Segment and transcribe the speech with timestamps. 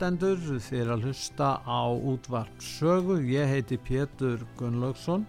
[0.00, 0.38] Hlustendur,
[0.72, 3.20] er að hlusta á útvart sögu.
[3.20, 5.26] Ég heiti Pétur Gunnlaugsson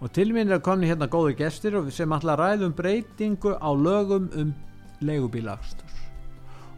[0.00, 4.28] og til mín er komin hérna góði gestir sem ætla að ræðum breytingu á lögum
[4.36, 4.52] um
[5.00, 5.88] leigubílagstur.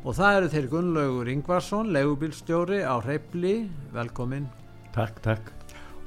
[0.04, 4.46] Og það eru þeir Gunnlaugur Ingvarsson, leigubílstjóri á Hreipli, velkomin.
[4.94, 5.52] Takk, takk.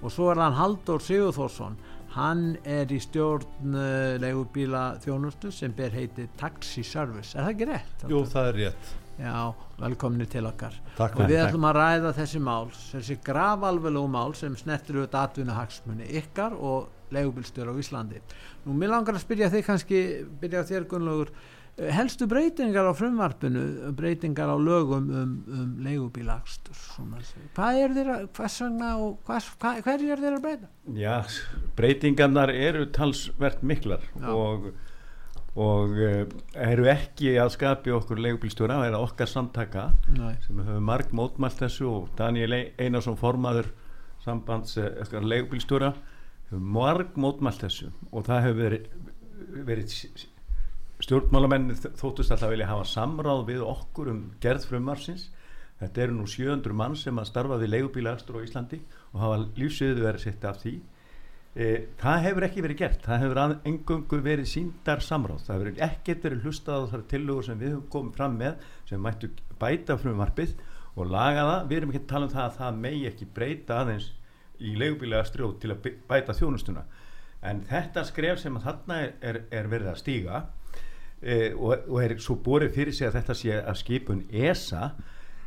[0.03, 1.75] Og svo er hann Haldur Sigurþórsson,
[2.15, 7.35] hann er í stjórn uh, leigubíla þjónustu sem ber heiti Taxi Service.
[7.35, 8.05] Er það ekki rétt?
[8.11, 8.93] Jú, það er rétt.
[9.15, 11.45] Já, velkominni til okkar Takk og við fyrir.
[11.47, 17.71] ætlum að ræða þessi mál þessi gravalveglu mál sem snertir auðvitað atvinnuhagsmunni ykkar og leigubilstjóra
[17.71, 18.19] á Íslandi
[18.65, 20.01] Nú, mér langar að spyrja þig kannski
[20.41, 21.31] byrja þér Gunnlaugur
[21.77, 26.75] eh, helstu breytingar á frumvarpinu breytingar á lögum um, um leigubilagstur
[27.55, 30.67] hvað er þeirra, hvers vegna og hvers, hvað, hverju er þeirra breyta?
[30.91, 31.15] Já,
[31.79, 34.27] breytingarnar eru talsvert miklar Já.
[34.35, 34.73] og,
[35.55, 36.25] og uh,
[36.59, 40.35] eru ekki að skapi okkur leigubílstjóra, það er okkar samtaka Nei.
[40.43, 43.71] sem hefur marg mótmælt þessu og Daniel Einarsson formaður
[44.25, 45.93] sambands uh, leigubílstjóra
[46.49, 47.91] hefur marg mótmælt þessu.
[48.11, 48.89] Og það hefur verið,
[49.71, 49.95] verið
[51.03, 55.29] stjórnmálamenn þóttust alltaf vilja hafa samráð við okkur um gerð frumarsins
[55.81, 58.79] þetta eru nú 700 mann sem að starfa við leigubílagstur á Íslandi
[59.11, 60.77] og hafa lífsviðu verið sitt af því
[61.55, 63.01] e, það hefur ekki verið gert.
[63.05, 65.45] Það hefur engungu verið síndar samráð.
[65.47, 69.01] Það hefur ekkert verið hlustað á þar tillögur sem við höfum komið fram með sem
[69.01, 69.31] mættu
[69.61, 70.55] bæta frumvarpið
[70.95, 73.79] og laga það, við erum ekki að tala um það að það megi ekki breyta
[73.81, 74.11] aðeins
[74.63, 76.85] í leigubílagstur til að bæta þjónustuna.
[77.45, 80.39] En þetta skref sem að þarna er, er verið að stíga
[81.21, 84.93] e, og, og er svo borið fyrir sig að þetta sé að skipun ESA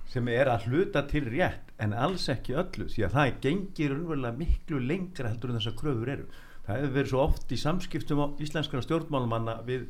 [0.09, 4.39] sem er að hluta til rétt en alls ekki öllu því að það gengir unverulega
[4.39, 6.28] miklu lengra heldur en þessar kröfur eru.
[6.69, 9.87] Það hefur verið svo oft í samskiptum á íslenskara stjórnmálumanna við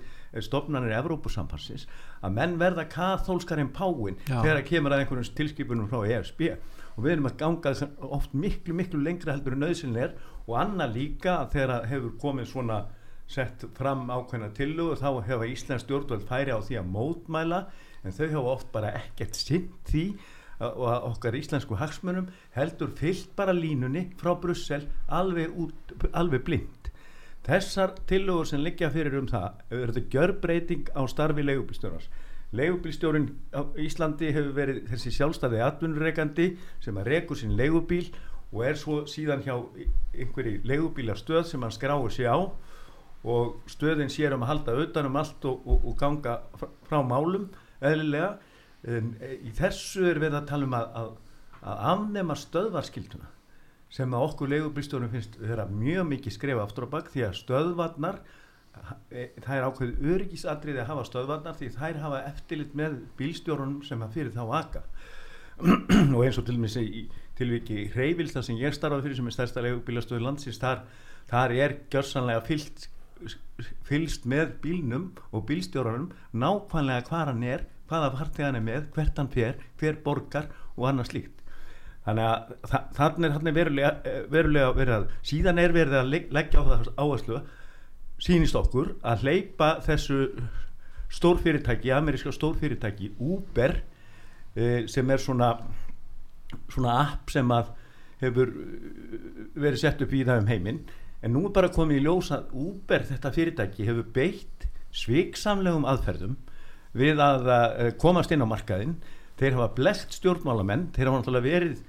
[0.47, 1.89] stofnanir Evrópusambansins
[2.23, 7.17] að menn verða kathólskar en páin þegar kemur að einhverjum tilskipunum frá ESB og við
[7.17, 10.15] erum að ganga þess oft miklu miklu lengra heldur en nöðsynleir
[10.47, 12.79] og annað líka að þegar hefur komið svona
[13.29, 17.65] sett fram ákveðna tillögu þá hefa Íslands stjórnvöld færi á því að mótmæla
[18.05, 20.05] en þau hafa oft bara ekkert sinn því
[20.59, 26.91] og okkar íslensku hagsmunum heldur fyllt bara línunni frá Brussel alveg, út, alveg blind
[27.47, 32.09] þessar tillögur sem liggja fyrir um það er þetta gjörbreyting á starfi leigubílstjórnars
[32.53, 36.49] leigubílstjórin á Íslandi hefur verið þessi sjálfstæði atvinnureikandi
[36.85, 38.09] sem að rekur sín leigubíl
[38.49, 39.55] og er svo síðan hjá
[40.17, 42.49] einhverji leigubílastöð sem hann skráir sig á
[43.29, 46.39] og stöðin sér um að halda utan um allt og, og, og ganga
[46.89, 47.51] frá málum
[47.85, 48.39] eðlilega
[48.85, 49.01] e,
[49.49, 51.13] í þessu er við að tala um að, að,
[51.63, 53.31] að afnema stöðvarskilduna
[53.93, 58.19] sem að okkur leigubílstjórum finnst þeirra mjög mikið skrefa aftur á bak því að stöðvarnar
[59.11, 64.05] e, það er ákveðið öryggisadriði að hafa stöðvarnar því þær hafa eftirlit með bílstjórunum sem
[64.05, 64.85] að fyrir þá aka.
[66.15, 67.09] Og eins og til mér í
[67.39, 70.85] tilviki Hreyvilsta sem ég starfaði fyrir sem er stærsta leigubílastöðu landsins þar,
[71.31, 72.89] þar er gjörsanlega fyllt
[73.89, 79.33] fylst með bílnum og bílstjórunum nákvæmlega hvað hann er hvaða fartegan er með, hvert hann
[79.33, 81.35] fer hver borgar og annað slíkt.
[82.07, 86.31] Þannig að þa þannig er verulega, eh, verulega verið að síðan er verið að legg,
[86.33, 87.43] leggja á það áherslu
[88.19, 90.23] sínist okkur að hleypa þessu
[91.13, 93.83] stórfyrirtæki, ameríska stórfyrirtæki Uber
[94.57, 95.53] eh, sem er svona
[96.73, 97.73] svona app sem að
[98.23, 99.29] hefur eh,
[99.59, 100.81] verið sett upp í það um heiminn.
[101.23, 106.39] En nú er bara komið í ljós að Uber þetta fyrirtæki hefur beitt sviksamlegum aðferðum
[106.97, 108.97] við að uh, komast inn á markaðin
[109.39, 110.89] þeir hafa blest stjórnmálamenn.
[110.95, 111.83] Þeir hafa náttúrulega verið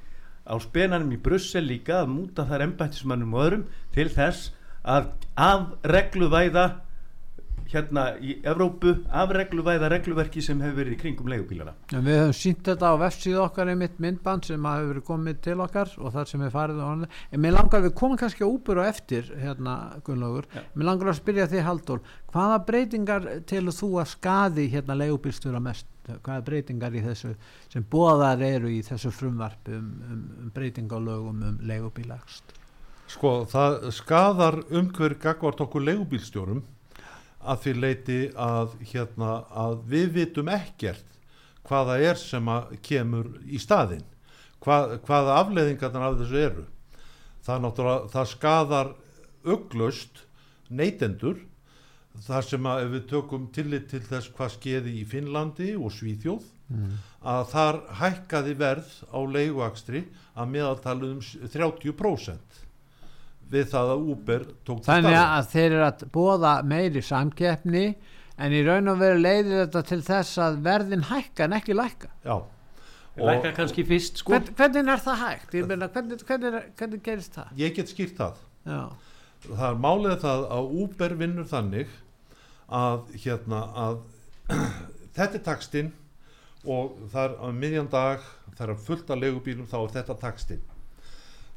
[0.50, 3.66] á spenanum í Brussel líka að múta þar embættismannum og öðrum
[3.96, 4.52] til þess
[4.84, 6.66] að afregluvæða
[7.70, 11.76] hérna í Evrópu afregluvæða regluverki sem hefur verið í kringum leigubílana.
[11.94, 15.42] En við höfum sínt þetta á vefsíðu okkar einmitt myndband sem að hefur verið komið
[15.46, 18.46] til okkar og þar sem við farið á hann en mér langar við komum kannski
[18.46, 19.76] á úpur og eftir hérna
[20.08, 20.64] Gunnlaugur, Já.
[20.74, 22.02] mér langar að spyrja þig Haldur,
[22.34, 27.36] hvaða breytingar telur þú að skaði hérna leigubílstjóra mest, hvaða breytingar í þessu
[27.70, 32.56] sem bóðar eru í þessu frumvarpi um, um, um breyting á lögum um leigubílagst
[33.10, 36.62] Sko, það skadar umhver gagvart okkur leigubílstjórum
[37.50, 41.06] að því leiti að, hérna, að við vitum ekkert
[41.70, 44.06] hvaða er sem að kemur í staðinn
[44.60, 46.66] Hvað, hvaða afleðingarnar af þessu eru
[47.48, 47.68] það
[48.12, 48.90] það skadar
[49.48, 50.26] uglust
[50.70, 51.40] neytendur
[52.26, 56.56] þar sem að ef við tökum tillit til þess hvað skeiði í Finnlandi og Svíþjóð
[56.70, 57.00] Mm.
[57.26, 60.04] að þar hækkaði verð á leiguakstri
[60.38, 61.16] að meðaltalum
[61.50, 62.60] 30%
[63.50, 67.84] við það að Uber tók þannig að þeir eru að bóða meiri samkeppni
[68.40, 72.12] en í raun og veru leiðir þetta til þess að verðin hækka en ekki lækka.
[72.24, 72.36] Já,
[73.20, 74.36] lækka kannski fyrst sko.
[74.36, 75.58] Hvern, hvernig er það hægt?
[75.72, 77.56] Meina, hvernig, hvernig, hvernig gerist það?
[77.60, 78.44] ég get skýrt það.
[78.70, 78.84] Já,
[79.50, 81.98] það er málið það að Uber vinnur þannig
[82.80, 84.00] að hérna að
[85.18, 85.94] þetta er takstinn
[86.70, 88.26] og það er á miðjan dag
[88.58, 90.64] það er fullt af legubílum þá er þetta takstinn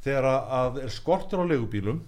[0.05, 2.01] þegar að- er skortur á legubílum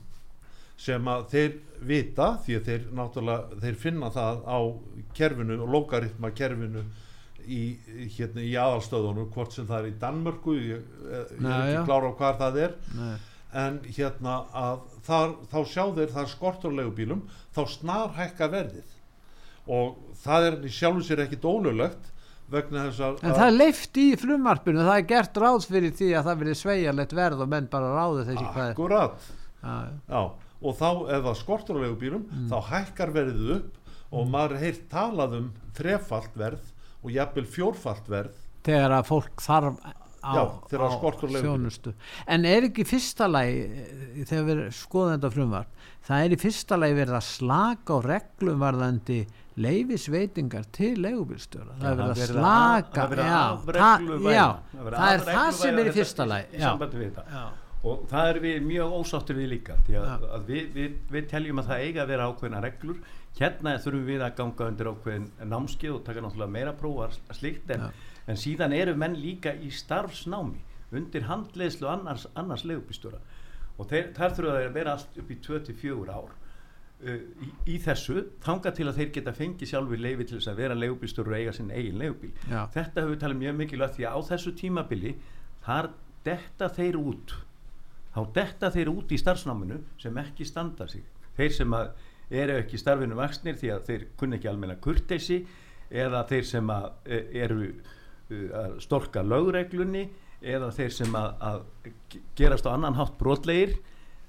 [0.76, 1.52] sem að þeir
[1.86, 4.58] vita því að þeir náttúrulega þeir finna það á
[5.14, 6.82] kerfinu og logaritma kerfinu
[7.46, 7.60] í,
[8.16, 10.82] hérna, í aðalstöðunum hvort sem það er í Danmörku ég,
[11.12, 12.74] ég er ekki klára á hvað það er.
[12.98, 13.14] Nei,
[13.54, 17.20] en hérna að þar, þá sjá þeir það er skorturlegu bílum
[17.54, 18.88] þá snar hækka verðið.
[19.70, 19.94] Og
[20.24, 22.10] það er í sjálfu sér ekkit ólöglegt
[22.50, 26.10] vegna þess að, En það er leift í frumarpinu, það er gert ráð fyrir því
[26.18, 29.26] að það verið sveigjarlegt verð og menn bara ráðu þessi hvað akkurat.
[29.64, 30.22] Já,
[30.64, 32.46] og þá ef það skorturlegu bílum Mm.
[32.52, 33.74] þá hækkar verðið upp
[34.14, 36.72] og maður heilt talað um þrefalt verð
[37.04, 38.34] og jafnvel fjórfalt verð.
[38.64, 39.78] Þegar að fólk þarf
[40.24, 40.44] á, Já,
[40.80, 41.92] á skortur á þjónustu.
[42.26, 43.66] En er ekki fyrsta lagi,
[44.24, 45.68] þegar við skoðum þetta frumvarp,
[46.06, 49.18] það er í fyrsta lagi verið að slaka á reglum varðandi
[49.60, 51.76] leifisveitingar til leigubílstjóra.
[51.80, 53.20] Það er verið að slaka, það er
[53.76, 54.06] það,
[54.94, 56.26] Það það það sem er í fyrsta
[56.58, 56.70] já,
[57.84, 59.76] og það er við mjög ósáttur við líka
[60.48, 62.98] við, við, við teljum að það eiga að vera ákveðna reglur.
[63.34, 67.88] Hérna þurfum við að ganga undir ákveðin námskið og taka náttúrulega meira prófa slíkt en,
[68.30, 70.62] en síðan eru menn líka í starfsnámi
[70.94, 73.18] undir handleiðslu annars, annars leigubýstjóra
[73.74, 76.34] og þeir, þar þurfa þeir að vera allt upp í 24 ár
[77.04, 80.76] í, í þessu þanga til að þeir geta fengið sjálfur leifi til þess að vera
[80.78, 82.32] leigubýstjóra og eiga sinn eigin leigubíl.
[82.50, 82.62] Já.
[82.74, 85.14] þetta hefur við talið mjög mikilvægt því að á þessu tímabili
[85.66, 85.90] þar
[86.24, 87.34] detta þeir út
[88.14, 91.02] þá detta þeir út í starfsnáminu sem ekki standa sig.
[91.36, 91.88] Þeir sem að
[92.30, 95.40] eru ekki starfinu vaksnir því að þeir kunni ekki almenna kurteisi
[95.90, 100.06] eða þeir sem að e, eru uh, að storka lögreglunni
[100.44, 103.74] eða þeir sem að, að ge- gerast á annan hátt brotlegir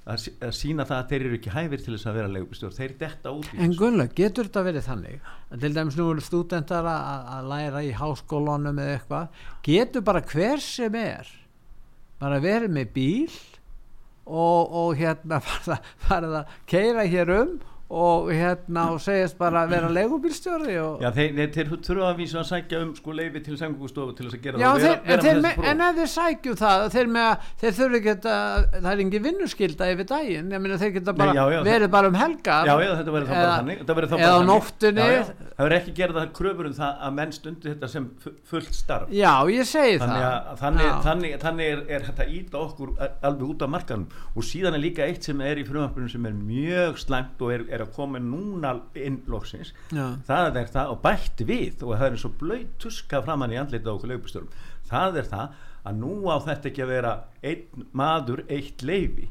[0.06, 2.76] að, sí- að sína það að þeir eru ekki hæfir til þess að vera leigubistjór
[2.78, 3.80] þeir detta út í En þessu.
[3.82, 8.82] Gunnlaug, getur þetta verið þannig að til dæmis nú eru stúdentar að, læra í háskólanum
[8.84, 11.32] eða eitthvað getur bara hver sem er
[12.22, 13.34] bara verið með bíl
[14.26, 15.42] og, og hérna
[16.08, 17.56] farið að keira hér um
[17.86, 22.16] og hérna og segjast bara að vera leigubílstjóri og Já, þeir, þeir, þeir þurfa að
[22.18, 24.96] vísa að sækja um sko leifi til samgöngustofu til þess að gera Já, það þeir,
[25.06, 28.26] vera, vera með en ef þeir sækjum það þeir, með, að- þeir þurfi ekki að
[28.80, 32.10] það er engin vinnuskylda yfir daginn meina þeir geta Nei, bara já, já, verið bara
[32.10, 34.50] um helgar Já, eða þetta verður þá bara þannig eða þannig.
[34.50, 35.06] nóttunni.
[35.06, 35.24] já, já.
[35.56, 38.74] Það verður ekki gerða það kröfur um það að menn stundi þetta sem fu- fullt
[38.76, 40.96] starf Já, ég segi Þannig, það að, þannig, Já.
[41.06, 42.96] þannig, þannig er, er þetta íta okkur
[43.30, 46.36] alveg út af markanum og síðan er líka eitt sem er í frumvarpunum sem er
[46.36, 49.74] mjög slæmt og er, er að koma núna inn loksins.
[49.94, 50.08] Já.
[50.28, 53.62] það er það og bætt við og það er eins og blöyt tuska framann í
[53.62, 54.50] andlita okkur leifbústörum
[54.90, 57.14] það er það að nú á þetta ekki að vera
[57.46, 59.30] einn maður eitt leifi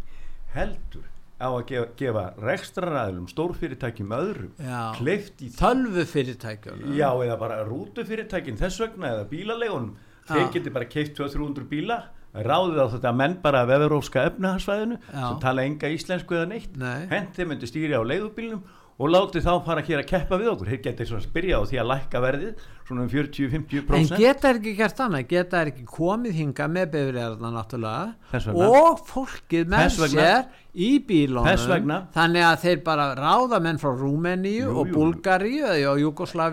[0.55, 4.95] heldur á að gefa, gefa rekstraræðlum, stórfyrirtækjum öðrum Já.
[4.99, 9.97] kleift í tölvu fyrirtækjum Já, eða bara rútufyrirtækin þess vegna eða bílalegunum
[10.29, 11.99] þeir geti bara keift 200-300 bíla
[12.35, 15.21] ráðið á þetta menn bara af veðurófska efnahagsvæðinu Já.
[15.21, 17.05] sem tala enga íslensku eða neitt Nei.
[17.13, 18.65] hendi myndi stýri á leigubílnum
[18.95, 21.79] og láti þá fara hér að keppa við okkur þeir geti svona spyrja á því
[21.83, 25.87] að lækka verðið svona um En 40-50% geta er ekki gert annað, geta er ekki
[25.89, 33.09] komið hinga með bifriðarna náttúrulega og fólkið með sér í bílónum þannig að þeir bara
[33.19, 34.95] ráða menn frá Rúmeníu og.
[34.95, 35.99] Búlgaríu eða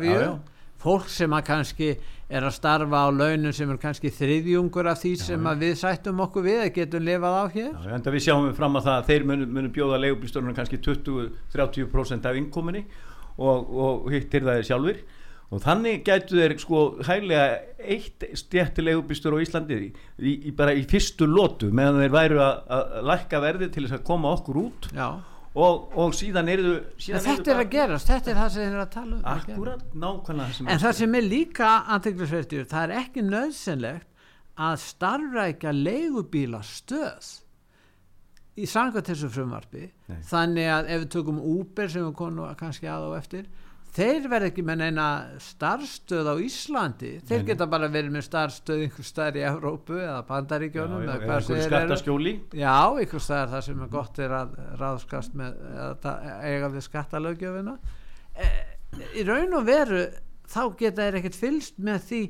[0.01, 0.33] já.
[0.81, 1.91] fólk sem að kannski
[2.31, 6.21] er að starfa á launum sem er kannski þriðjungur af því sem að við sættum
[6.23, 7.71] okkur við að getum lifað á hér.
[7.71, 10.57] Já, en það við sjáum við fram að það að þeir munu, munu bjóða leigubílstörnum
[10.57, 12.85] kannski 20-30% af innkominni
[13.37, 15.01] og, og hittir það sjálfur
[15.51, 17.47] og þannig gætu þeir sko hæglega
[17.83, 19.89] eitt stjætti leigubílstur á Íslandi í,
[20.23, 23.97] í, í, bara í fyrstu lótu meðan þeir væru að, að lækka verði til þess
[23.99, 24.87] að koma okkur út.
[24.95, 25.09] Já.
[25.51, 28.83] Og, og síðan eru síðan þetta er að gerast, þetta er það sem þeir eru
[28.83, 29.43] að tala um að.
[29.51, 34.07] Akkurat, nákvæmlega það sem En það sem er líka aðteglisverður, það er ekki nöðsynlegt
[34.61, 37.31] að starfrækja leigubíla stöð
[38.59, 40.21] í sanga þessu frumvarpi Nei.
[40.27, 43.47] þannig að ef við tökum Uber sem við konum kannski að á eftir
[43.95, 45.05] þeir verð ekki með neina
[45.43, 47.11] starfstöð á Íslandi.
[47.27, 51.17] Þeir Nei, geta bara verið með starfstöð einhver staðar í Evrópu eða Bandaríkjónum Já, eða
[51.25, 51.67] hvað þeir eru.
[51.67, 52.33] skattaskjóli.
[52.61, 55.63] Já, einhver staðar það sem er gott er að ráðskast með
[56.47, 57.77] eiga við skattalögjöfina
[58.35, 58.51] e,
[59.19, 60.03] í raun og veru
[60.51, 62.21] þá geta þeir ekkert fylst með því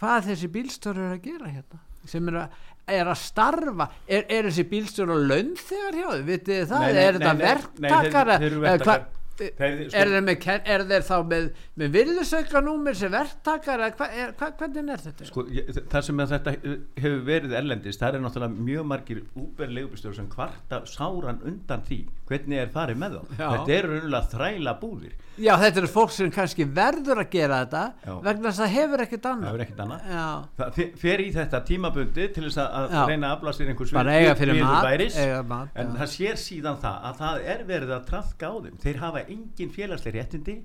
[0.00, 2.58] hvað þessi bílstjóri er að gera hérna sem er að,
[2.94, 3.86] er að starfa.
[4.06, 7.16] Er, er þessi bílstjóri á laun þegar hjá þau, vitið þið það, Nei, nei, er
[7.16, 9.06] þetta nei, verktakar
[9.40, 11.48] þeir- sko- er þeir, með, er þeir þá með,
[11.82, 15.28] með virðisaukanúmer sem verktakar hva, er, hva, hvernig er þetta?
[15.30, 16.54] Sko, ég, það sem þetta
[17.02, 22.00] hefur verið erlendist, það er náttúrulega mjög margir Uber leigubílstjóður sem kvarta sáran undan því,
[22.30, 23.46] hvernig er farið með þá Já.
[23.56, 27.80] þetta eru raunlega þræla búðir Já, þetta eru fólk sem kannski verður að gera þetta
[28.06, 28.12] Já.
[28.24, 32.60] vegna þess að hefur ekkert annað hefur ekkert annað fer í þetta tímabundi til þess
[32.62, 33.02] að að Já.
[33.10, 36.80] reyna að afla sér einhvers bara eiga fyrir mat, eiga mat en það sér síðan
[36.80, 40.58] það að það er verið að trafka á þeim þeir hafa engin félagslega réttindi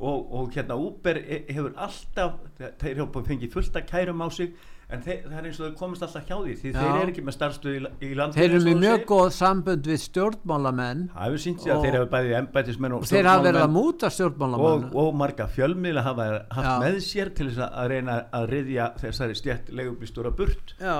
[0.00, 2.38] og, og hérna Uber e- hefur alltaf
[2.80, 4.52] þeir hafa fengið fullt að kærum á sig
[4.90, 6.78] en þeir, það er eins og þau komist alltaf hjá því því Já.
[6.80, 9.90] þeir eru ekki með starfstöð í, í landinu Þeir eru og með mjög góð sambönd
[9.90, 13.28] við stjórnmálamenn það hefur sínt sig að Og- þeir hafa bæðið embætismenn og og þeir
[13.30, 14.88] hafa verið að stjórnmálamenn múta og, stjórnmálamenn.
[15.04, 16.26] Og marga fjölmiðla hafa
[16.56, 16.74] haft Já.
[16.82, 20.74] með sér til þess að reyna að riðja þessari stjætt leigubílstjóra burt.
[20.80, 20.96] Já,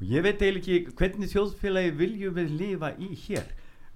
[0.00, 3.46] og ég veit eiginlega ekki hvernig þjóðfélagi viljum við lifa í hér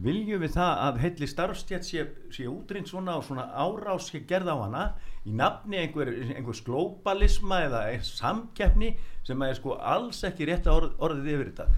[0.03, 4.51] viljum við það að heilli starfstjætt sé, sé útrýnt svona og svona árás sé gerð
[4.51, 4.85] á hana
[5.25, 11.31] í nafni einhver, einhvers globalisma eða samkeppni sem er sko alls ekki rétt orð, orðið
[11.37, 11.69] yfir þetta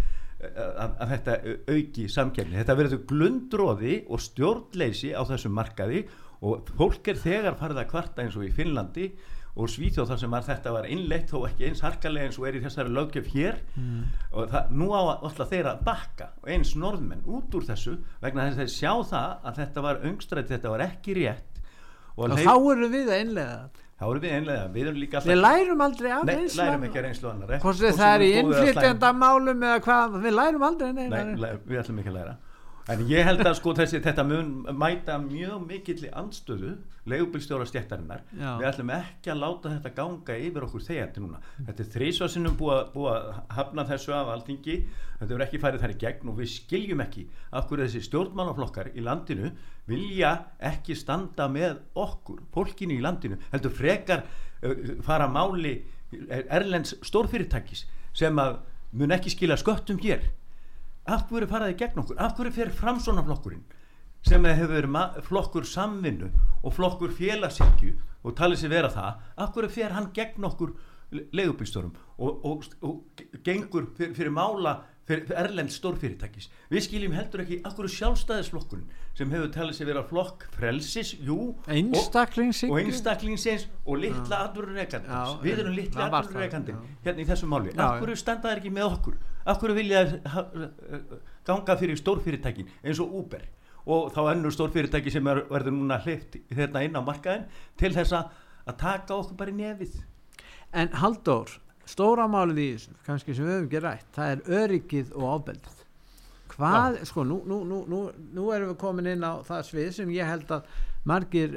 [0.46, 1.36] að, að þetta
[1.72, 2.58] auki samkeppni.
[2.60, 6.06] Þetta verður glundróði og stjórnleysi á þessum markaði
[6.46, 9.10] og fólk er þegar farið að kvarta eins og í Finnlandi
[9.56, 12.58] og Svíþjóð þar sem að þetta var innleitt þó ekki eins harkalega eins og er
[12.58, 13.58] í þessari löggjöf hér.
[14.32, 18.50] Og það, nú á alltaf þeirra að bakka og eins norðmenn út úr þessu vegna
[18.50, 21.62] þess að sjá það að þetta var öngstrætt, þetta var ekki rétt.
[22.16, 23.58] Og, og leif, þá eru við að innlega
[23.96, 27.52] þá erum við einlega við erum líka Við lærum aldrei af að reynslu annar
[27.96, 30.90] það er í innflytjanda málum eða hvað, við lærum aldrei
[31.64, 32.34] við ætlum ekki að læra
[32.88, 36.76] en ég held að sko þessi, þetta mun mæta mjög mikill anstöðu
[37.10, 38.20] leigubilstjóra stjættarinnar
[38.60, 41.40] við ætlum ekki að láta þetta ganga yfir okkur þegjandi núna.
[41.66, 44.76] Þetta er þrísvarsinnum búið að- búið að hafna þessu af alþingi.
[45.18, 48.92] Þetta verður ekki farið þær í gegn og við skiljum ekki af hverju þessi stjórnmálaflokkar
[48.94, 49.50] í landinu
[49.86, 54.22] vilja ekki standa með okkur, fólkinu í landinu heldur frekar
[54.62, 55.82] uh, fara máli
[56.50, 58.58] erlends stórfyrirtækis sem að
[58.92, 60.22] mun ekki skila sköttum hér
[61.06, 62.18] af hverju faraði gegn okkur?
[62.18, 63.62] Af hverju fer framsónaflokkurinn
[64.26, 66.32] sem hefur verið ma- flokkur samvinnu
[66.66, 67.92] og flokkur félagshyggju
[68.26, 70.72] og talið sér vera það af hverju fer hann gegn okkur
[71.32, 74.72] leigubýstorum og, og, og gengur fyrir, fyrir mála
[75.06, 76.48] fyrir, erlend stórfyrirtækis?
[76.72, 81.70] Við skiljum heldur ekki hverju sjálfstæðisflokkurinn sem hefur talið sér vera flokk frelsis, jú og,
[81.70, 82.74] Einstaklingshyggju.
[82.74, 85.78] og einstaklingsins og litla Já, atvinnureikandins við erum
[86.18, 86.98] atvinnureikandin já.
[87.06, 90.02] hérna í þessu máli, Já, af hverju standa þær ekki með okkur af hverju vilja
[91.46, 93.46] ganga fyrir stórfyrirtækin eins og Uber
[93.86, 97.46] og þá ennur stórfyrirtæki sem er, verður núna hlift hérna inn á markaðin
[97.78, 99.96] til þess að taka okkur bara í nefið
[100.74, 101.50] En Halldór,
[101.88, 105.82] stóra málið í þessu, kannski sem við höfum ekki rætt, það er öryggið og ábeldið.
[106.56, 108.00] Hvað, sko, nú, nú, nú, nú,
[108.36, 110.68] nú erum við komin inn á það svið sem ég held að
[111.06, 111.56] margir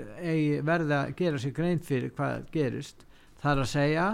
[0.66, 3.06] verði að gera sér grein fyrir hvað gerist.
[3.40, 4.08] Það er að segja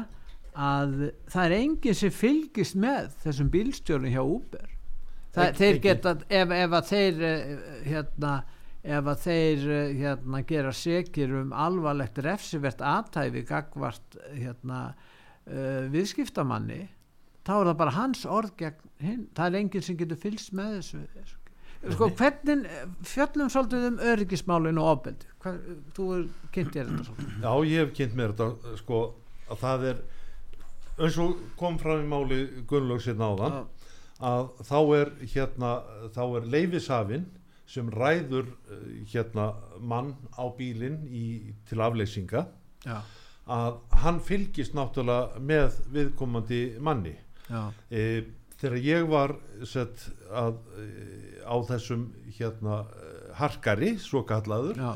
[0.55, 0.95] að
[1.31, 4.69] það er enginn sem fylgist með þessum bílstjórnum hjá Uber.
[5.35, 7.55] Það, Ekki- þeir geta, ef, ef að þeir, eh,
[7.89, 8.33] hérna,
[8.83, 14.81] ef að þeir eh, hérna, gera sekir um alvarlegt refsivert aðtæfi gagvart hérna,
[15.45, 16.85] uh, viðskiptamanni
[17.45, 19.25] þá er það bara hans orð gegn hinn.
[19.35, 21.01] Það er enginn sem getur fylgst með þessu.
[21.93, 22.63] Sko hvernig
[23.05, 25.27] fjöllum svolítið um öryggismálinu og ofbeldi?
[25.93, 26.23] Þú er
[26.55, 27.35] kynnt ég þetta svolítið.
[27.43, 29.01] Já, ég hef kynnt mér þetta sko
[29.51, 29.99] að það er
[30.97, 33.57] eins og kom fram í máli Gunnlaugs hérna áðan
[34.23, 35.71] að þá er hérna
[36.15, 37.25] þá er leifishafinn
[37.67, 39.49] sem ræður eh, hérna
[39.81, 41.25] mann á bílinn í,
[41.67, 42.45] til afleysinga
[42.85, 42.99] já,
[43.49, 47.15] að hann fylgist náttúrulega með viðkomandi manni.
[47.89, 48.23] E,
[48.57, 49.35] þegar ég var
[49.67, 50.85] sett að, e,
[51.45, 52.83] á þessum hérna
[53.37, 54.93] harkari svo kallaður já,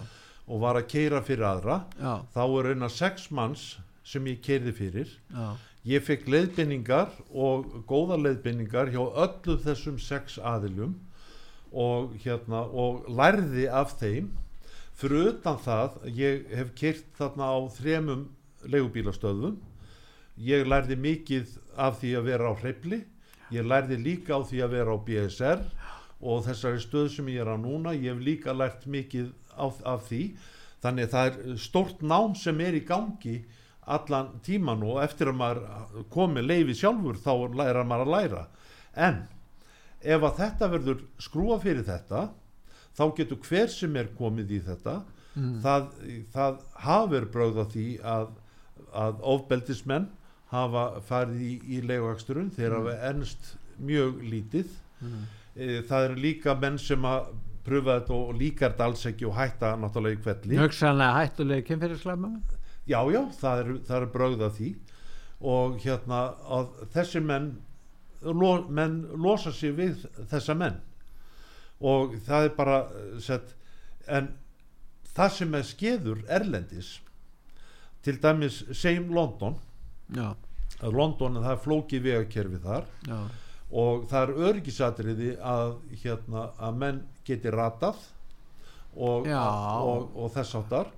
[0.49, 3.67] og var að keira fyrir aðra já, þá er eina sex manns
[4.09, 5.17] sem ég keirði fyrir.
[5.33, 5.51] Já,
[5.89, 10.93] ég fekk leiðbynningar og góða leiðbynningar hjá öllu þessum sex aðilum
[11.73, 14.29] og hérna og lærði af þeim.
[14.99, 18.27] Fyrir utan það ég hef keirt þarna á þremum
[18.69, 19.57] leigubílastöðum
[20.43, 22.99] ég lærði mikið af því að vera á hreifli
[23.55, 25.63] ég lærði líka á því að vera á BSR
[26.19, 30.05] og þessari stöð sem ég er á núna ég hef líka lært mikið af, af
[30.09, 30.35] því.
[30.83, 33.39] Þannig að það er stort nám sem er í gangi
[33.95, 38.43] allan tíman og eftir að maður komi leifi sjálfur þá læra maður að læra.
[38.95, 39.23] En
[39.99, 42.27] ef að þetta verður skrúa fyrir þetta
[42.97, 44.99] þá getur hver sem er komið í þetta
[45.63, 45.89] það,
[46.33, 48.31] það hafa verið bröð á því að,
[49.03, 50.07] að ofbeldismenn
[50.53, 54.71] hafa farið í, í leiguaksturinn þeir hafa ennst mjög lítið.
[55.55, 57.29] E, það eru líka menn sem að
[57.65, 62.23] pröfa þetta og líkar þetta alls ekki og hætta náttúrulega í kvelli hugsanlega hættulegi kynferðislega
[62.87, 64.69] já já það er, það er bröð á því.
[65.39, 66.19] Og hérna
[66.51, 67.49] að þessi menn
[68.21, 70.79] lo, menn losa sig við þessa menn.
[71.79, 73.55] Og það er bara eh, sett,
[74.07, 74.33] en
[75.15, 76.97] það sem er skeður erlendis
[78.03, 79.55] til dæmis segjum London.
[80.15, 80.33] Já,
[80.83, 82.89] London það er flókið vegakerfi þar.
[83.07, 83.21] Já,
[83.69, 87.99] og það er örgisatriði að, hérna, að menn geti ratað
[88.97, 89.43] og, Já.
[89.85, 90.89] og, og þess áttar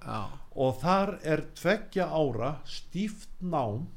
[0.56, 3.88] og þar er tveggja ára stíft nám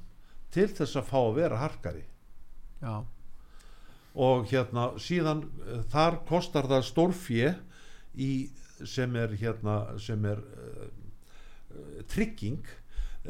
[0.54, 2.04] til þess að fá að vera harkari.
[2.84, 3.02] Já,
[4.14, 7.50] og hérna síðan eh, þar kostar það stórfjö
[8.14, 8.30] í
[8.86, 10.86] sem er hérna sem er uh,
[11.74, 12.62] uh, trygging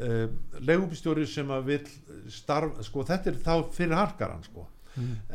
[0.01, 0.25] uh,
[0.59, 1.91] legubistjóri sem að vil
[2.33, 4.67] starfa, sko þetta er þá fyrir harkaran sko.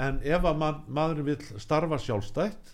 [0.00, 2.70] En ef að man, maður vil starfa sjálfstætt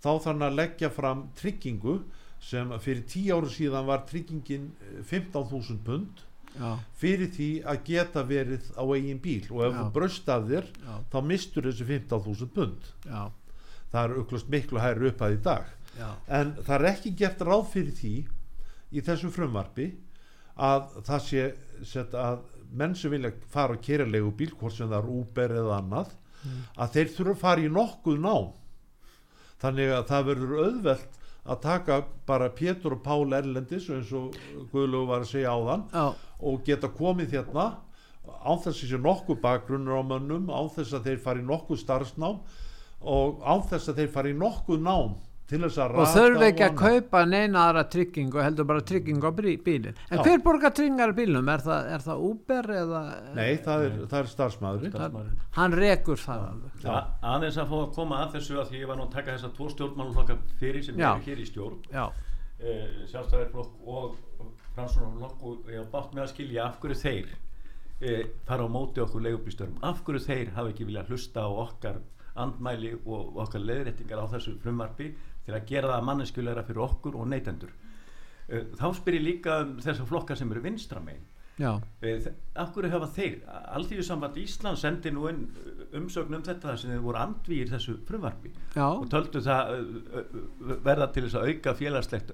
[0.00, 1.98] þá hann að leggja fram tryggingu
[2.40, 6.22] sem fyrir tíu áru síðan var tryggingin eh, 15.000 pund
[6.56, 9.44] já, fyrir því að geta verið á eigin bíl.
[9.52, 9.78] Og ef Já.
[9.82, 12.88] þú braust af þér já, þá mistur þessi 15.000 pund.
[13.90, 15.68] Það er auklust miklu hærri upp að í dag.
[16.30, 18.12] En það er ekki gert ráð fyrir því
[18.94, 19.88] í þessu frumvarpi
[20.60, 21.44] að það sé
[21.86, 22.40] set, að
[22.72, 26.12] menn sem vilja fara að kera legubíl hvort sem það er Uber eða annað
[26.80, 28.50] að þeir þurfa að fara í nokkuð nám.
[29.60, 31.18] Þannig að það verður auðvelt
[31.50, 34.36] að taka bara Pétur og Pál Erlendis eins og
[34.70, 36.04] Guðlegu var að segja áðan já,
[36.46, 37.66] og geta komið hérna
[38.44, 42.38] án þess að sé nokkuð bakgrunnur á mönnum án þess að þeir fari nokkuð starfsnám
[43.00, 45.16] og án þess að þeir fari nokkuð nám
[45.50, 49.94] og rata þurfi ekki að kaupa neina aðra tryggingu heldur bara tryggingu á bí- bílinn.
[50.10, 50.22] En Já.
[50.22, 53.02] hver borgar tryggingar á bílnum, er það, er það Uber eða
[53.34, 55.36] Nei, það er, það er starfsmæðurinn Starfsmaðurinn.
[55.58, 57.06] hann rekur það Já.
[57.22, 59.52] Aðeins að fá að koma að þessu að því ég var nú að taka þessa
[59.56, 61.78] tvo stjórnmáluflokka fyrir sem eru hér í stjórn.
[61.90, 64.16] Já, uh, sjálfstæðarflokk og
[64.74, 69.02] fransunarflokk og ég var bátt með að skilja af hverju þeir uh, fara á móti
[69.02, 71.98] okkur leigubýstörum af hverju þeir hafa ekki viljað hlusta á okkar
[72.40, 75.10] andmæli og okkar leiðréttingar á þessu frumvarpi
[75.50, 77.74] til að gera það manneskulegra fyrir okkur og neytendur.
[78.50, 81.26] Uh, þá spyr ég líka um þessar flokkar sem eru vinstra megin.
[81.60, 82.24] Já, Eh,
[82.56, 83.34] hverju hafa þeir?
[83.76, 88.52] Alþýðusamband Ísland sendi nú inn uh, umsögn um þetta sem þeir voru andvíir þessu frumvarpi
[88.72, 89.74] já, og töldu það
[90.86, 92.32] verða til þess að auka félagslegt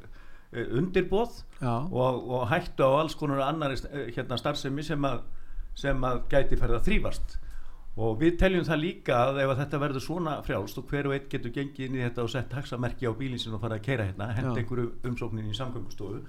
[0.79, 1.41] undirbóð
[1.91, 5.25] og, og hættu á alls konar annari uh, hérna starfsemi sem að,
[5.75, 7.39] sem að gæti ferða þrýfast
[7.97, 11.31] og við teljum það líka að ef þetta verður svona frjálst og hver og einn
[11.33, 14.09] getur gengið inn í þetta og sett taxamerki á bílinn sin og fara að keira
[14.11, 14.61] hérna henda Já.
[14.61, 16.21] einhverju umsóknin í samgöngustofu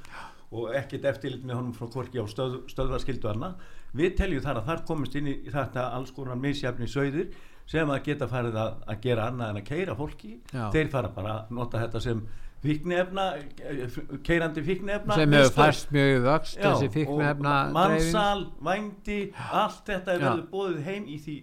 [0.55, 3.59] og ekkert eftirlit með honum frá korki á stöð, stöðvarskildu annað
[3.99, 7.35] við teljum þar að þar komist inn í þetta alls konar misjafni sögðir
[7.67, 10.69] sem að geta farið að, að gera annað en að keira fólki Já.
[10.71, 12.23] þeir fara bara að nota þetta sem
[12.63, 13.25] fíknefna
[14.25, 20.47] keirandi fíknefna sem hefur fæst mjög vöxt þessi fíknefna mannsal, vændi allt þetta er verið
[20.53, 21.35] bóðið heim í því,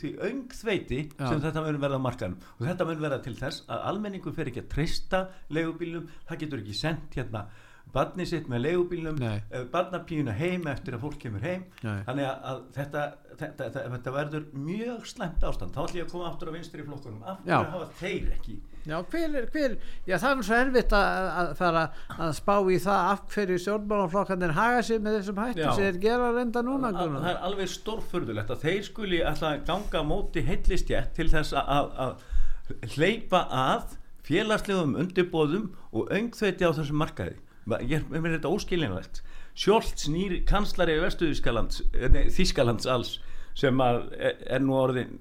[0.00, 3.86] því öngþveiti sem þetta mun verða á markanum og þetta mun verða til þess að
[3.92, 5.22] almenningu fer ekki að treysta
[5.54, 7.46] leigubílum, það getur ekki sendt hérna
[7.94, 9.38] barni sitt með leigubílum Nei.
[9.72, 11.66] barnapíuna heim eftir að fólk kemur heim.
[11.86, 12.00] Nei.
[12.08, 15.76] þannig að, að þetta, þetta, þetta, þetta verður mjög slæmt ástand.
[15.76, 17.22] Þá ætlum ég að koma aftur á vinstri flokkunum.
[17.22, 17.54] Af Já.
[17.60, 19.72] hverju hafa þeir ekki Já, hver, er- hver,
[20.06, 21.80] já, það er svo erfitt að, að fara
[22.16, 26.28] að spá í það af hverju stjórnmálaflokkarnir haga sér með þessum hættu sem þeir gera
[26.36, 27.24] reynda núna Al- Gunnar.
[27.24, 31.90] það er alveg stórfurðulegt að þeir skuli alltaf ganga móti heillistjætt til þess að, að,
[32.06, 33.96] að hleypa að
[34.26, 37.36] félagslegum undirbóðum og öngþveiti á þessum markaði.
[37.66, 39.22] Ma- ég er er þetta óskilinlegt
[39.56, 43.16] Sjólds nýr kanslari Vestu Þískalands, eh, Þískalands alls
[43.56, 45.14] sem að er, nú orðin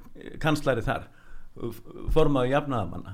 [0.43, 1.06] kanslari þar
[1.56, 1.80] f-
[2.12, 3.13] formaður jafnaðamanna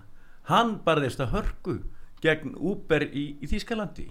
[0.52, 1.78] hann barðist að hörku
[2.22, 4.10] gegn Uber í, í Þískalandi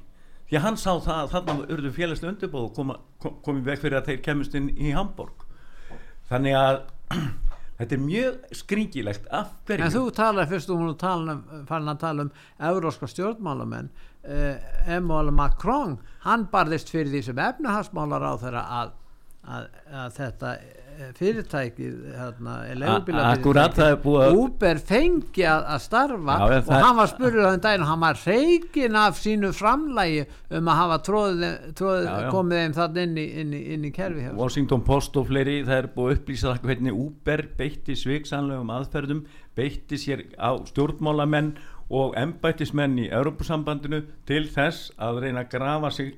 [0.50, 3.84] því að hann sá það að þarna urðu félagslega undirbóð og koma, kom, komið veg
[3.84, 5.46] fyrir að þeir kemust inn í Hamburg
[6.30, 6.80] þannig að
[7.78, 12.26] þetta er mjög skringilegt af hverju En þú talar fyrst tala um fann að tala
[12.26, 12.32] um
[12.70, 13.92] euróska stjórnmálamenn.
[14.20, 18.90] Uh, Emmanuel Macron hann barðist fyrir því sem efnahagsmálar á þeirra að,
[19.48, 19.70] að,
[20.02, 20.50] að þetta
[21.16, 22.54] fyrirtækið hérna,
[23.30, 27.50] Akkurat, það er búið Uber fengi að, að starfa Já, og hann var spurður á
[27.54, 30.22] þeim daginn og hann var reikin af sínu framlægi
[30.58, 32.30] um að hafa tróðið, tróðið Já, já.
[32.34, 34.38] komið þeim þann inn í, inn í, inn í kerfi sér.
[34.40, 39.22] Washington Post og fleiri það er búið að upplýsa það hvernig Uber beitti sviksanlegum aðferðum
[39.58, 41.54] beitti sér á stjórnmálamenn
[41.90, 46.12] og embættismenn í Europasambandinu til þess að reyna að grafa sig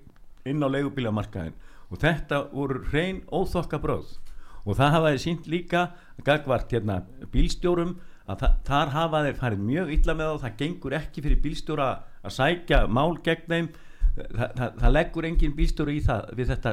[0.49, 1.55] inn á leigubílamarkaðin
[1.93, 4.19] og þetta voru hrein óþokka bröð
[4.63, 5.87] og það hafaði sínt líka
[6.27, 7.97] gagvart hérna bílstjórum
[8.31, 11.89] að þa þar hafa þeir farið mjög illa með þá það gengur ekki fyrir bílstjóra
[12.23, 13.71] að sækja mál gegn þeim.
[14.13, 16.73] Þa, það, það leggur engin bílstjóri í það við þetta,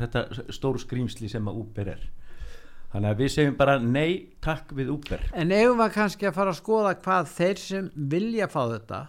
[0.00, 2.02] þetta stóru skrýmsli sem að Uber er.
[2.92, 4.10] Þannig að við segjum bara nei
[4.44, 5.24] takk við Uber.
[5.32, 9.00] En eigum við kannski að fara að skoða hvað þeir sem vilja fá þetta,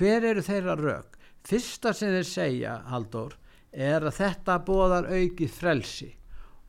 [0.00, 1.20] hver eru þeirra rauk?
[1.46, 3.36] Fyrsta sem þeir segja, Halldór,
[3.70, 6.10] er að þetta bóðar aukið frelsi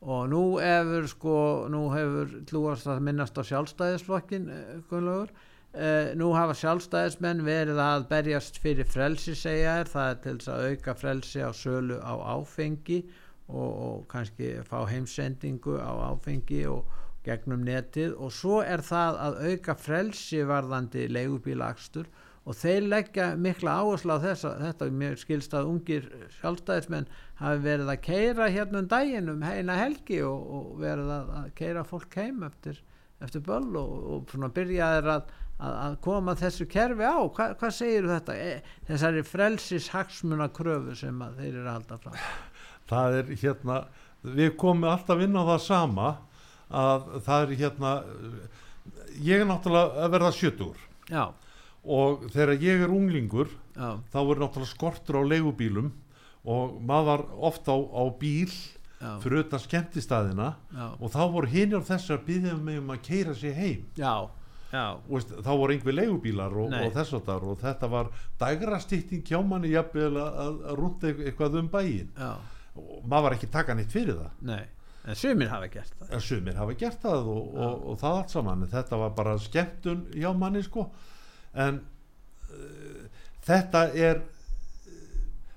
[0.00, 1.36] og nú hefur sko,
[1.72, 5.30] nú hefur tlúast að minnast á sjálfstæðisflokkin, eh, Gunnlaugur,
[5.72, 10.48] eh, nú hafa sjálfstæðismenn verið að berjast fyrir frelsi segja þér, það er til þess
[10.48, 13.04] að auka frelsi á sölu á áfengi
[13.48, 16.84] og, og kannski fá heimsendingu á áfengi og
[17.24, 18.14] gegnum netið.
[18.20, 22.06] Og svo er það að auka frelsi varðandi leigubílakstur
[22.44, 26.08] og þeir leggja mikla áherslu á þessa, þetta mér skilst að ungir
[26.40, 27.06] sjálfstæðismenn
[27.40, 31.48] hafi verið að keira hérna um daginn um heina helgi og, og verið að, að
[31.60, 32.82] keira fólk heim eftir,
[33.24, 37.18] eftir böll og, og svona byrjaðir að, að, að koma þessu kerfi á.
[37.24, 38.36] Hva, hvað segir þetta?
[38.36, 42.20] E, þessari frelsis hagsmuna kröfu sem þeir eru að halda fram.
[42.92, 43.80] Það er hérna
[44.24, 46.12] við komum alltaf inn á það sama
[46.74, 47.94] að það er hérna
[49.24, 51.24] ég er náttúrulega að verða sjötur já,
[51.84, 55.90] og þegar ég er unglingur já, þá er náttúrulega skortur á leigubílum
[56.44, 61.48] og maður var oft á, á bíl já, fyrir utan skemmtistæðina já, og þá voru
[61.48, 63.84] á þessu að byggja mig um að keira sig heim.
[65.06, 68.08] Og þá voru einhver leigubílar og, og þess að þar og þetta var
[68.40, 72.10] dægrastýtting hjá manni jafnvel að, rúnda eitthvað um bæin
[72.74, 74.32] og maður var ekki taka neitt fyrir það.
[74.48, 74.64] Nei,
[75.06, 76.08] en sumir hafa gert það.
[76.10, 78.64] En sumir hafa gert það og, og, og það allt saman.
[78.72, 80.88] Þetta var bara skemmtun hjá manni sko
[81.54, 81.80] en
[82.50, 83.04] uh,
[83.46, 84.22] þetta er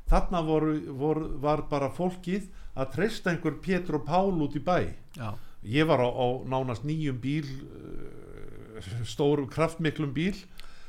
[0.08, 4.94] þarna voru, voru, var bara fólkið að treysta einhver Pétur og Pál út í bæ.
[5.18, 5.32] Já,
[5.68, 10.38] ég var á, á nánast nýjum bíl uh, stórum kraftmiklum bíl.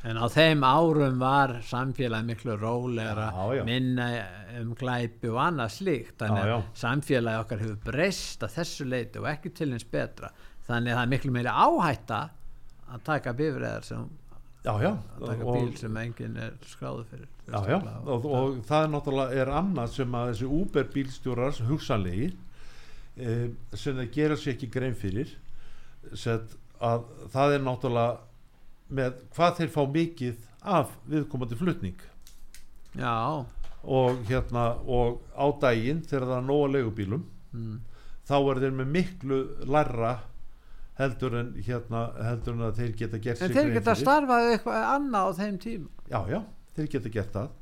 [0.07, 3.63] En á þeim árum var samfélag miklu rólegra Já, já.
[3.67, 4.07] minna
[4.61, 6.15] um glæpi og annað slíkt.
[6.21, 10.31] Þannig að samfélagi okkar hefur breyst að þessu leiti og ekki til eins betra.
[10.69, 12.21] Þannig að það er miklu meiri áhætta
[12.95, 14.07] að taka bifræðar sem
[14.69, 14.93] já já.
[15.17, 19.41] Að taka bíl sem enginn er skráðu fyrir Já, já, og, og það er náttúrulega
[19.41, 22.35] er annað sem að þessi Uber bílstjórar hugsanlegir
[23.17, 23.37] e,
[23.73, 25.33] sem þeir gera sér ekki grein fyrir
[26.13, 26.53] set,
[26.85, 28.19] að það er náttúrulega
[28.99, 32.05] með hvað þeir fá mikið af viðkomandi flutning.
[32.99, 33.45] Já,
[33.89, 37.77] og hérna og á daginn þegar það er nóga leigubílum mm,
[38.29, 39.41] þá er þeir með miklu
[39.73, 40.15] larra
[40.99, 45.31] heldur en hérna heldur en að þeir geta gert en þeir geta starfað eitthvað annað
[45.31, 45.89] á þeim tíma.
[46.11, 46.41] Já, já,
[46.77, 47.57] þeir geta gert það.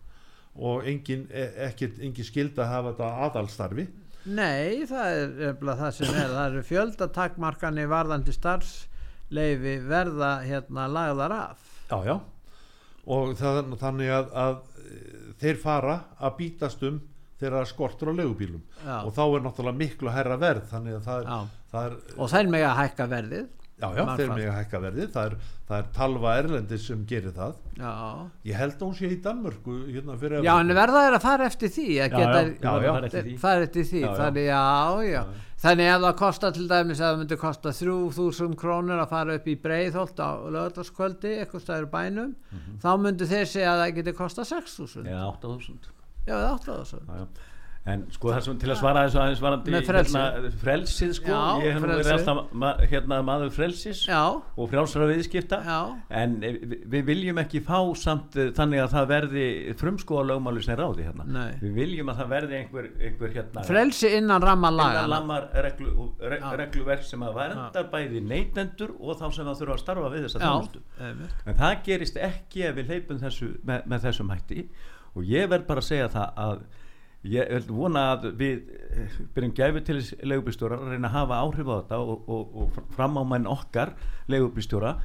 [0.56, 3.86] Og engin, e- ekkert, engin skild að hafa þetta aðalstarfi.
[4.26, 6.30] Nei, það er nefnilega það sem er.
[6.32, 11.68] Það eru fjöldatakmarkanir varðandi starfsleifi verða hérna lagðar af.
[11.90, 12.16] Já, já.
[13.06, 15.02] Og það, þannig að, að e,
[15.44, 16.98] þeir fara að bítast um
[17.44, 19.04] er skortur á legubílum Já.
[19.04, 21.55] og þá er náttúrulega miklu hærra verð þannig að það er, Já.
[21.72, 23.46] Það er og þeir mega að hækka verðið.
[23.76, 25.34] Já, já, þeir að hækka verði það er,
[25.68, 27.56] það er talva erlendis sem gerir það.
[27.76, 27.90] Já,
[28.48, 31.48] ég held að hún sé í Danmörku hérna fyrir já en verða er að fara
[31.50, 31.84] eftir því?
[32.00, 33.36] Að Já, geta já, já, já.
[33.42, 34.00] Fara eftir því.
[34.16, 34.62] þannig já,
[35.10, 35.20] já.
[35.56, 39.46] Þannig ef það kostar til dæmis að það myndi kosta 3000 krónur að fara upp
[39.48, 42.80] í Breiðholt á lögðarskvöldi eitthvað stæður bænum Mhm.
[42.80, 45.78] þá myndi þeir segja að það geti kosta 6000 eða 8000
[46.26, 47.26] já, eða 8000 Já, já.
[47.86, 50.22] En sko sem til að svara þessu aðeins varandi hérna,
[50.58, 55.60] frelsið sko, Já, ég hef nú verið alltaf hérna maður frelsis já, og frjálsara viðskipta.
[55.62, 55.76] Já,
[56.22, 59.44] en eh, vi- við viljum ekki fá samt eh, þannig að það verði
[59.78, 61.26] frumskóa lögmáli sem ráði hérna.
[61.30, 61.52] Nei.
[61.60, 66.08] Við viljum að það verði einhver, einhver hérna frelsi innan ramma innan laga lammar reglu,
[66.18, 70.26] re, regluverk sem að verndar bæði neytendur og þá sem það þurfa að starfa við
[70.26, 70.82] þessa já, þjónustu.
[71.46, 74.66] En það gerist ekki ef við leipum þessu með, með þessum hætti.
[75.14, 76.66] Og ég verð bara að segja það að
[77.30, 79.98] ég vil vona að við eh, byrjum gæfi til
[80.30, 83.94] leigubílstjóra að reyna að hafa áhrif á þetta og, og, og fram á menn okkar
[84.32, 84.96] leigubílstjóra.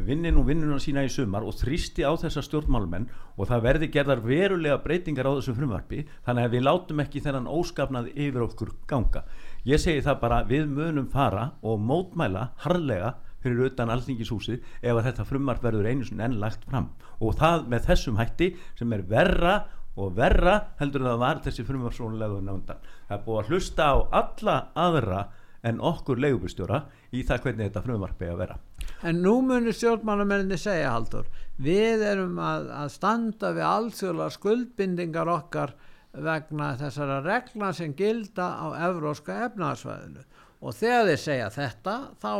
[0.00, 4.22] Vinni nú vinnuna sína í sumar og þrýsti á þessa stjórnmálumenn og það verði gerðar
[4.24, 9.24] verulega breytingar á þessu frumvarpi þannig að við látum ekki þennan óskapnað yfir okkur ganga.
[9.68, 15.04] Ég segi það bara við munum fara og mótmæla harlega fyrir utan alþingishúsið ef að
[15.08, 16.90] þetta frumvarp verður einu enn lagt fram.
[17.20, 19.54] Og það með þessum hætti sem er verra
[20.00, 24.56] og verra heldur það var þessi frumvarpsónulega nefndan það er búið að hlusta á alla
[24.86, 25.20] aðra
[25.66, 28.56] en okkur leigubustjóra í það hvernig þetta frumvarp er að vera.
[29.04, 31.28] En nú munir stjórnmálamenninni segja Haldur,
[31.60, 35.74] við erum að, að standa við alþjóðlega skuldbindingar okkar
[36.10, 40.24] vegna þessara regla sem gilda á evróska efnaðarsvæðinu
[40.60, 42.32] og þegar þeir segja þetta þá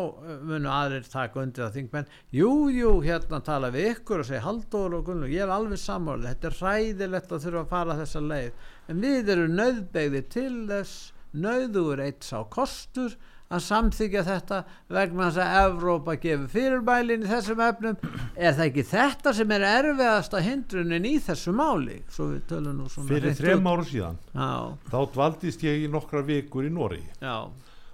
[0.50, 2.10] munu aðrir taka undir að þingmenn.
[2.36, 6.28] Jú, jú, hérna tala við ykkur og segja Haldur og Gunnlug, ég er alveg sammáli
[6.28, 8.68] þetta er hræðilegt að þurfa að fara þessa leið.
[8.90, 10.96] En við erum nöðbegði til þess
[11.30, 13.14] nöðugur eitt sá kostur
[13.50, 14.58] að samþykja þetta
[14.94, 17.96] vegna þess að Evrópa gefur fyrirbælin í þessum efnum.
[18.36, 21.98] Er það ekki þetta sem er erfiðasta hindrunin í þessu máli?
[22.12, 24.52] Fyrir þrem áru síðan já.
[24.92, 27.02] þá dvaldist ég í nokkra vikur í Nóri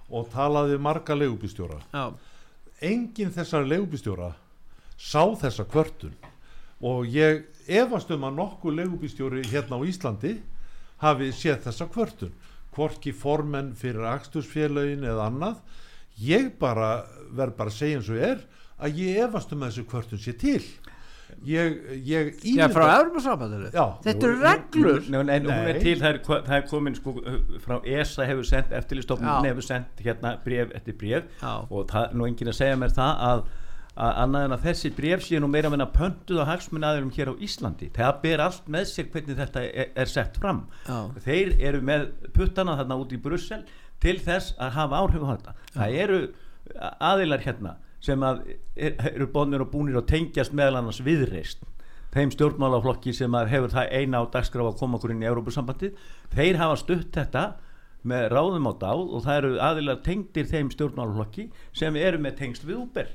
[0.09, 1.81] og talaði marga legubistjóra
[2.81, 4.33] enginn þessar legubistjóra
[4.97, 6.13] sá þessa kvörtun.
[6.81, 10.35] Og ég efast um að nokkuð legubistjóri hérna á Íslandi
[11.01, 12.33] hafi séð þessa kvörtun.
[12.73, 15.61] Hvorki formenn fyrir axtursfélagin eða annað.
[16.21, 18.43] Ég bara verð bara að segja eins og er
[18.77, 20.61] að ég efast um að þessu kvörtun sé til
[21.47, 25.05] ég, ég Já, frá Európa-sambandinu Þetta eru reglur.
[25.11, 27.13] Nei, en hún er til, það er, það er komin sko,
[27.63, 31.53] frá ESA hefur sendt, eftirlistofnun hefur sendt hérna bref eftir bref Já.
[31.69, 33.47] og það, nú enginn að segja mér það að
[33.97, 37.39] að annað en að þessi bref sé nú meira meina pöntuð á hagsmunnaðurum hér á
[37.41, 37.89] Íslandi.
[37.95, 40.67] Það ber allt með sér hvernig þetta er, er sett fram.
[40.85, 40.99] Já.
[41.25, 43.63] þeir eru með puttana þarna út í Brussel
[44.03, 45.55] til þess að hafa áhrif á þetta.
[45.57, 45.79] Já.
[45.79, 46.21] það eru
[47.09, 47.75] aðilar hérna
[48.07, 48.43] sem að
[48.75, 51.63] er, eru bónir og búnir að tengjast meðal annars viðreist
[52.15, 55.91] þeim stjórnmálaflokki sem að hefur það eina á dagskraf að koma okkur inn í Európusambandi
[56.33, 57.43] þeir hafa stutt þetta
[58.07, 62.65] með ráðum á dáð og það eru aðilar tengdir þeim stjórnmálaflokki sem eru með tengst
[62.67, 63.11] við úber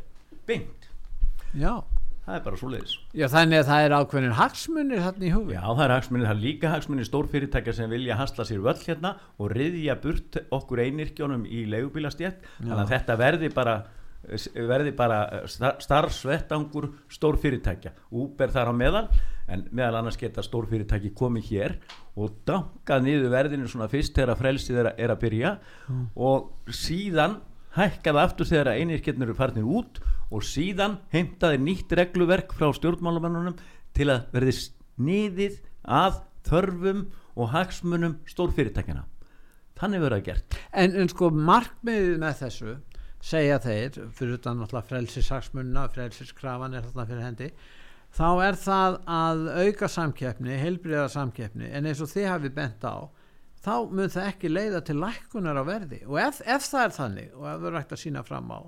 [0.49, 0.91] beint.
[1.57, 1.83] Já.
[2.23, 5.57] Það er bara svo leiðis Já þannig að það er ákveðin hagsmunir þarna í húfi
[5.57, 9.11] Já það er hagsmunir, það er líka hagsmunir stórfyrirtækja sem vilja hasla sér völl hérna
[9.43, 13.75] og riðja burt okkur einirkjónum í leigubílastjétt þannig að þetta verði bara
[14.23, 17.93] verði bara starfsvettangur stórfyrirtækja.
[18.15, 19.05] Uber þar á meðal
[19.51, 21.77] en meðal annars geta stórfyrirtæki komið hér
[22.15, 25.55] og dankað niður verðinu svona fyrst þegar frelsið er, er að byrja
[25.89, 26.05] mm.
[26.15, 27.41] og síðan
[27.77, 33.57] hækkaði aftur þegar einirkjarnir eru farnir út og síðan heimtaði nýtt regluverk frá stjórnmálamennunum
[33.97, 39.07] til að verði sniðið að þörfum og hagsmunum stórfyrirtækjana
[39.83, 40.57] þannig verður það gert.
[40.71, 42.75] En, en sko markmiðið með þessu
[43.23, 47.51] segja þeir, fyrir utan náttúrulega frelsishagsmunna, frelsiskrafan er þarna fyrir hendi
[48.13, 52.97] þá er það að auka samkeppni, heilbriða samkeppni en eins og þið hafið bent á
[53.63, 56.01] þá mun það ekki leiða til lækkunar á verði.
[56.11, 58.61] Og ef, ef það er þannig og ef það er hægt að sína fram á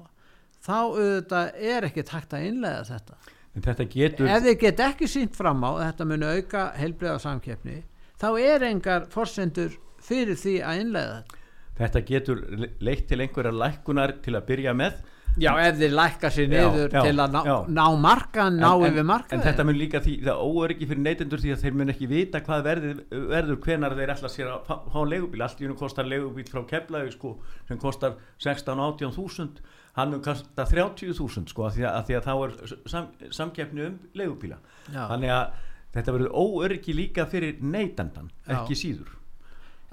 [0.64, 3.18] þá auðvitað er ekki takt að innlega þetta.
[3.54, 4.28] Þetta getur...
[4.30, 7.80] ef þið get ekki sínt fram á að þetta mun auka heilbriða samkeppni
[8.22, 11.43] þá er engar forsendur fyrir því að innlega þetta
[11.78, 12.44] þetta getur
[12.84, 15.02] leitt til einhverja lækkunar til að byrja með.
[15.40, 17.40] Já, ef þeir lækka sér niður já, til að ná,
[17.74, 21.42] ná markan, ná en, yfir markan En þetta mun líka því, það óöryggi fyrir neytendur
[21.42, 23.00] því að þeir mun ekki vita hvað verður,
[23.32, 27.16] verður hvenar þeir ætla sér að fá legubíl allt í unum kostar legubíl frá Keflavík
[27.16, 27.34] sko,
[27.66, 28.14] sem kostar
[28.46, 29.58] 16-18 þúsund.
[29.98, 33.10] Hann mun kosta 30 þúsund sko, að því að, því að þá er sam,
[33.40, 35.60] samkeppni um legubíla þannig að
[35.98, 39.12] þetta verður óöryggi líka fyrir neytendan, ekki síður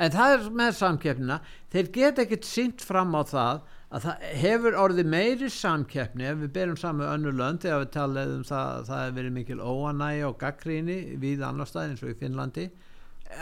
[0.02, 1.40] En það er með samkeppnina
[1.74, 3.62] þeir geta ekkert sínt fram á það
[3.92, 8.40] að það hefur orðið meiri samkeppni ef við berum saman önnu lönd þegar við talaðum
[8.40, 12.14] um það að það hefur verið mikil óanægi og gaggríni við annar stað eins og
[12.14, 12.70] í Finnlandi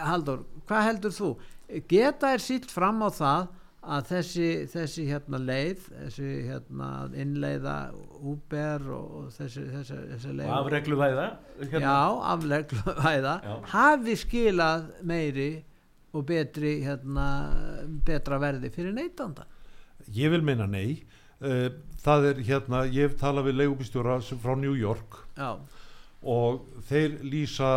[0.05, 1.29] Haldur, hvað heldur þú?
[1.89, 3.47] Geta er sítt fram á það
[3.79, 7.75] að þessi, þessi hérna leið þessi hérna innleiða
[8.19, 11.27] úber og þessi, þessi, þessi leið afregluvæða
[11.61, 11.79] hérna.
[11.85, 11.99] já,
[12.33, 13.35] afregluvæða
[13.71, 15.49] hafi skilað meiri
[16.13, 17.25] og betri hérna,
[18.05, 19.45] betra verði fyrir neytanda
[20.15, 21.01] ég vil meina nei
[21.43, 21.69] uh,
[22.01, 25.57] það er hérna, ég hef talað við leigubílstjóra frá New York Já.
[26.23, 27.69] og þeir lýsa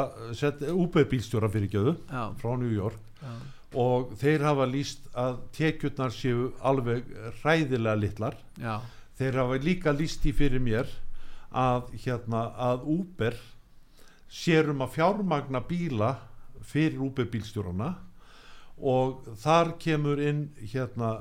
[0.72, 1.96] úberbílstjóra fyrir göðu
[2.40, 3.34] frá New York Já.
[3.78, 7.06] og þeir hafa lýst að tekjurnar séu alveg
[7.42, 8.80] ræðilega litlar Já.
[9.18, 10.88] þeir hafa líka lýst í fyrir mér
[11.52, 13.36] að hérna að Uber
[14.32, 16.14] sérum að fjármagna bíla
[16.64, 17.90] fyrir Uber bílstjórana
[18.82, 21.12] og þar kemur inn hérna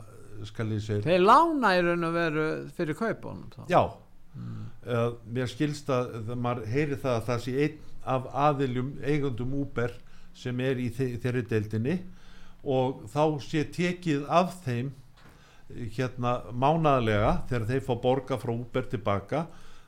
[0.47, 2.45] skal ég segja þeir lána í raun og veru
[2.77, 7.77] fyrir kaupunum já, uh, mér skilst að það- maður heyri það að það sé einn
[8.03, 9.91] af aðiljum eigundum Uber
[10.33, 11.99] sem er í þe þeirri deildinni.
[12.63, 14.91] Og þá sé tekið af þeim
[15.95, 19.43] hérna mánaðlega þegar þeir fá borga frá Uber tilbaka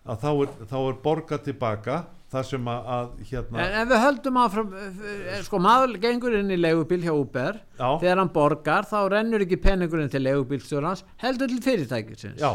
[0.05, 1.97] að þá er, þá er borga tilbaka
[2.33, 6.51] það sem að, að hérna En ef við höldum áfram, eh, sko maður gengur inn
[6.53, 7.87] í leigubíl hjá Uber, Já.
[8.01, 12.39] þegar hann borgar þá rennur ekki peningurinn til leigubílstjórans, heldur til fyrirtækisins.
[12.41, 12.53] já,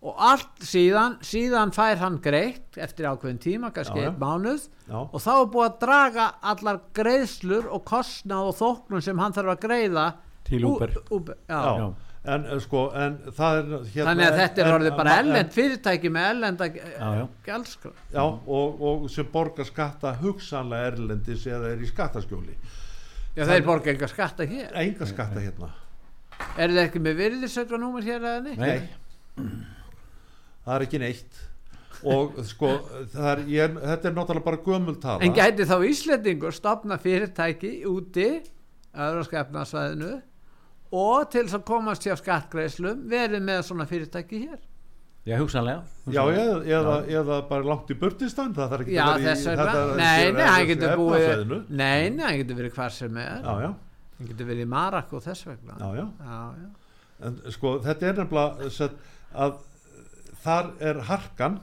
[0.00, 5.18] Og allt síðan, síðan fær hann greitt eftir ákveðin tíma, kannski einn mánuð já, og
[5.20, 9.60] þá er búið að draga allar greiðslur og kostnað og þóknun sem hann þarf að
[9.66, 10.06] greiða
[10.48, 10.94] Til Uber.
[11.12, 11.60] Uber já.
[11.82, 11.90] já.
[12.28, 15.52] En eh, sko, en það er hérna, Þannig að þetta er orðið bara en- ellend
[15.54, 17.22] fyrirtæki með ellenda Já, já.
[17.46, 17.92] gælskra.
[18.12, 22.56] Já, og, og sem borgar skatta hugsanlega erlendis eða er í skattaskjóli
[23.38, 24.68] Já, þeir borga enga skatta hér.
[24.74, 25.70] enga skatta hérna
[26.58, 28.58] Er þið ekki með virðisökra númer hér eða neitt?
[28.58, 29.46] Nei.
[30.64, 31.40] það er ekki neitt
[32.10, 32.68] og sko,
[33.12, 37.72] það er, ég, þetta er náttúrulega bara gömul tala En gæti þá Íslendingur stopna fyrirtæki
[37.88, 38.28] úti
[38.96, 40.14] á Euroskefnarsvæðinu
[40.90, 44.58] og til þess að komast hjá skattgreiðslum verið með svona fyrirtæki hér.
[45.28, 46.42] Já, hugsanlega, Já, hugsanlega.
[46.42, 50.32] eða, eða, eða bara langt í burtistan það þarf ekki Já, að vera í Nei,
[50.32, 51.52] nei, hann getur búið.
[51.68, 53.44] Nei, nei, hann getur verið hvar sem er.
[53.44, 53.70] Já, já,
[54.20, 55.76] Hann getur verið í Marak og þess vegna.
[55.80, 56.06] Já, já.
[56.24, 56.70] Já, já.
[57.28, 58.90] en sko, þetta er nefnilega
[59.44, 59.54] að
[60.40, 61.60] þar er harkan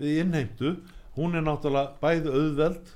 [0.00, 0.74] í innheimtu.
[1.16, 2.92] Hún er náttúrulega bæði auðveld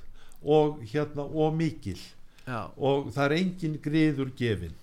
[0.57, 1.99] og hérna og mikil.
[2.47, 2.69] Já.
[2.79, 4.75] og það er engin griður gefin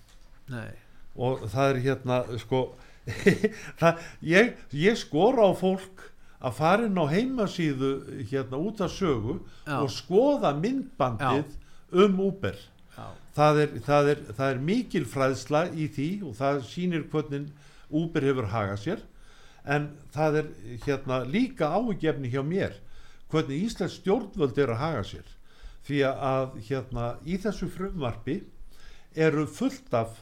[0.51, 0.71] Nei.
[1.15, 2.59] og það er hérna sko
[3.79, 6.07] það, ég, ég skora á fólk
[6.45, 7.91] að fara inn á heimasíðu
[8.29, 9.79] hérna út af sögu Já.
[9.81, 11.53] og skoða myndbandið
[12.05, 12.57] um Uber
[12.97, 13.07] Já.
[13.37, 17.51] það er, það, er, það er mikil fræðsla í því og það sýnir hvernig
[17.95, 19.05] Uber hefur hagað sér
[19.65, 20.51] en það er
[20.85, 22.75] hérna líka ágefni hjá mér
[23.31, 25.31] hvernig Íslands stjórnvöld er að haga sér
[25.85, 28.39] því að hérna í þessu frumvarpi
[29.15, 30.21] eru fullt af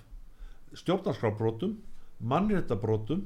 [0.79, 1.77] stjórnarskrábrotum
[2.23, 3.23] mannréttabrotum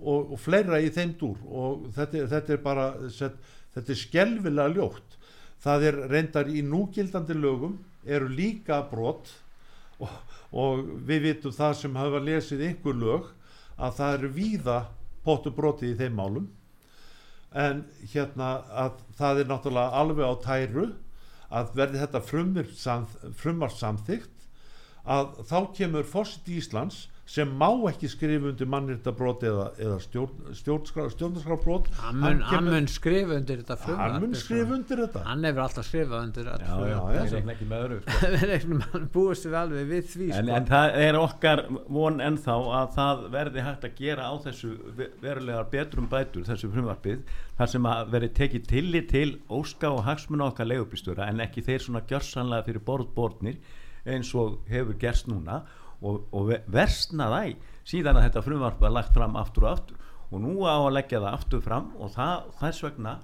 [0.00, 1.38] og, og fleira í þeim dúr.
[1.44, 5.18] Og þetta, þetta er bara þetta er skelvilega ljótt.
[5.60, 7.76] Það er reyndar í núgildandi lögum
[8.08, 9.28] eru líka brot
[10.00, 10.14] og,
[10.56, 13.28] og við vitum það sem hafa lesið einhver lög
[13.76, 14.78] að það eru víða
[15.24, 16.48] pottu brotið í þeim málum.
[17.50, 18.50] En hérna
[18.86, 20.90] að það er náttúrulega alveg á tæru
[21.50, 22.20] að verði þetta
[23.36, 24.39] frumar samþygt
[25.06, 31.86] að þá kemur fórsitt Íslands sem má ekki skrifa undir mannréttabrót eða, eða stjórn, stjórnarskrábrot
[32.00, 34.40] Hann mun, hann mun skrifa undir þetta frumvarp hann mun sko.
[34.48, 36.48] skrifa undir þetta Hann hefur alltaf skrifað undir
[37.30, 37.38] sko.
[38.50, 40.56] Reiknum hann búist við alveg við því en, sko.
[40.58, 41.62] en það er okkar
[42.00, 46.70] von ennþá að það verði hægt að gera á þessu ve- verulegar betrum bætur þessu
[46.74, 47.22] frumvarpið
[47.60, 49.28] þar sem að verði tekið tillit til
[49.60, 53.62] óska og hagsmuna okkar leigubýstjóra en ekki þeir svona gjörsanlega fyrir borðborðnir
[54.06, 55.62] eins og hefur gerst núna
[56.02, 57.56] og, og ve- versna þæ
[57.90, 59.96] síðan að þetta frumvarp var lagt fram aftur og aftur.
[60.30, 63.16] Og nú á að leggja það aftur fram og það, þess vegna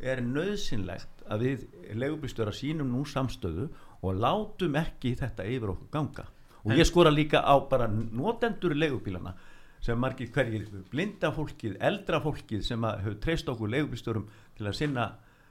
[0.00, 1.64] er nöðsynlegt að við
[1.98, 3.68] leigubýstjóra sínum nú samstöðu
[4.02, 6.24] og látum ekki þetta yfir okkur ganga.
[6.62, 9.34] Og ég skora líka á bara notendur leigubílana
[9.82, 15.06] sem margir hverjir blinda fólkið, eldra fólkið sem hefur treyst okkur leigubílstjórum til að sinna,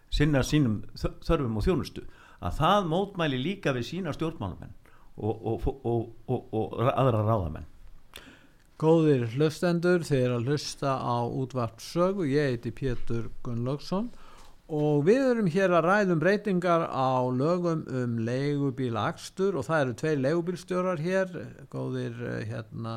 [0.09, 2.05] sinna sínum þö- þörfum og þjónustu
[2.41, 4.73] að það mótmæli líka við sína stjórnmálamenn
[5.21, 7.67] og, og, og, og, og aðra ráðamenn.
[8.81, 14.09] Góðir hlustendur, þið er að hlusta á útvart sögu, ég heiti Pétur Gunnlaugsson
[14.71, 19.95] og við erum hér að ræðum breytingar á lögum um leigubíla akstur og það eru
[19.99, 21.35] tveir leigubílstjórar hér,
[21.69, 22.95] góðir eh, hérna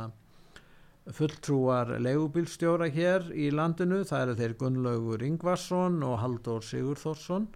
[1.12, 7.50] fulltrúar leigubílstjóra hér í landinu, það eru þeir Gunnlaugur Ingvarsson og Halldór Sigurþórsson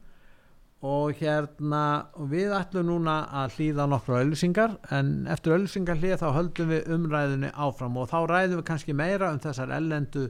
[0.79, 6.71] og hérna við ætlum núna að hlýða nokkru auðlýsingar en eftir auðlýsingar hlýða þá höldum
[6.71, 10.29] við umræðinni áfram og þá ræðum við kannski meira um þessar ellendu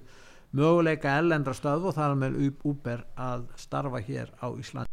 [0.56, 2.32] möguleika ellendra stöð og það er með
[2.64, 4.88] Uber að starfa hér á Íslandi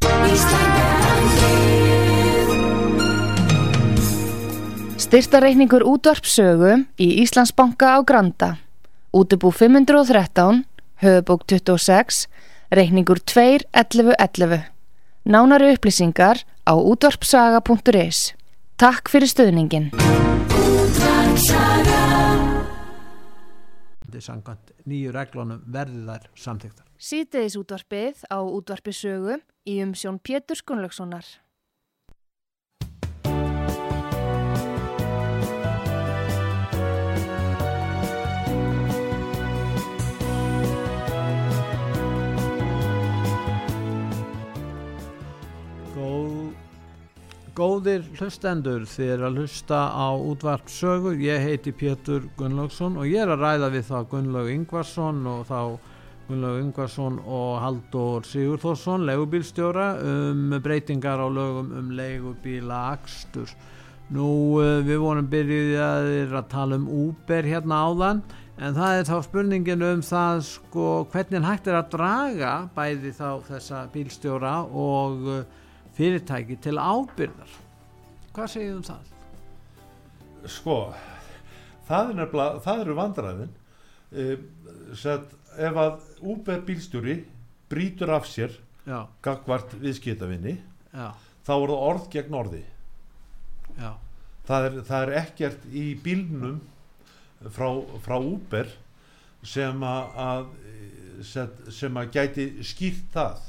[5.06, 8.56] Styrtareikningur útvarpsögu í Íslandsbanka á Granda.
[9.15, 10.65] Útubú 513,
[11.00, 12.26] höfubók 26,
[12.72, 14.75] reikningur 21111.
[15.26, 18.38] Nánari upplýsingar á útvarpsaga.is.
[18.78, 19.90] Takk fyrir stöðningin.
[24.15, 31.26] samkvæmt nýju reglunum verði þær samþyktar Sýteðis útvarpið á útvarpisögu í umsjón Pétur Gunnlaugssonar.
[47.56, 51.13] Góðir hlustendur, er að hlusta á útvart sögu.
[51.23, 55.62] Ég heiti Pétur Gunnlaugsson og ég er að ræða við þá Gunnlaug Ingvarsson og þá
[56.27, 63.47] Gunnlaug Ingvarsson og Haldur Sigurþórsson, leigubílstjóra, um breytingar á lögum um leigubíla akstur.
[64.12, 68.23] Nú, eh, við vorum byrjuðið að tala um Uber hérna áðan,
[68.60, 73.29] en það er þá spurningin um það sko hvernig hægt er að draga bæði þá
[73.47, 75.45] þessa bílstjóra og eh,
[75.96, 77.60] fyrirtæki til ábyrðar
[78.35, 79.12] hvað segir um það?
[80.52, 80.79] sko
[81.87, 83.54] það er nefnilega, það eru vandræðin.
[84.15, 84.46] Um,
[84.98, 87.15] sett, ef að Uber bílstjóri
[87.71, 88.54] brítur af sér
[89.25, 90.60] gagvart viðskiptavinni
[90.93, 92.62] þá er það orð gegn orði.
[94.46, 96.60] Það er, það er ekkert í bílnum
[97.56, 97.69] frá,
[98.06, 98.69] frá Uber
[99.46, 100.52] sem að,
[101.25, 103.41] set, sem að gæti skýrt það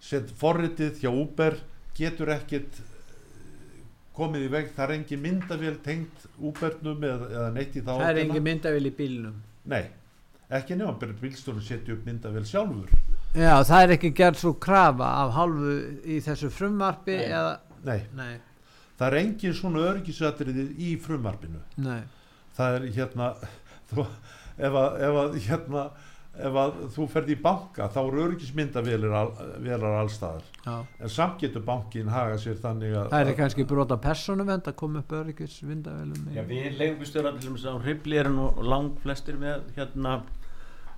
[0.00, 1.58] set forritið hjá Uber
[1.96, 3.78] getur ekkert eh,
[4.16, 8.06] komið í veg, það er engin myndavél tengt Ubernum eða, eða neitt í þá það
[8.08, 9.40] er engin myndavél í bílnum.
[9.70, 9.82] Nei,
[10.48, 12.92] ekki nefnum bara bílstjórn setja upp myndavél sjálfur.
[13.36, 17.26] Já, það er ekki gerð svo krafa af hálfu í þessu frumvarpi Nei.
[17.28, 17.52] eða,
[17.86, 18.32] nei, nei,
[18.98, 21.60] það er engin svona örgisatriði í frumvarpinu.
[21.84, 22.00] Nei.
[22.56, 23.28] Það er hérna
[23.92, 24.06] þú,
[24.58, 25.84] ef að hérna
[26.48, 29.30] ef að þú ferð í banka þá eru örgismyndavélar al,
[30.02, 30.74] allstaðar já.
[30.80, 35.04] en samt getur bankin haga sér þannig að það er kannski brota persónuvend að koma
[35.04, 39.66] upp öryggis myndavélum Já, við leigubílstjórar til dæmis á hribli erum nú lang flestir með
[39.78, 40.20] hérna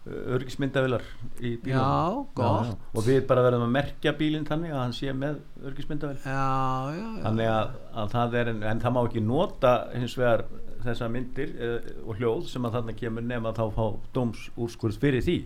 [0.03, 1.03] örgismyndavilar
[1.38, 2.72] í bílum Já, gott.
[2.90, 7.05] og við bara verðum að merkja bílinn þannig að hann sé með örgismyndavel já, já,
[7.05, 7.22] já.
[7.22, 10.45] Þannig að, að það er en, en það má ekki nota hins vegar
[10.85, 13.85] þessa myndir eh, og hljóð sem að þarna kemur nema þá fá
[14.16, 15.41] dómsúrskurð fyrir því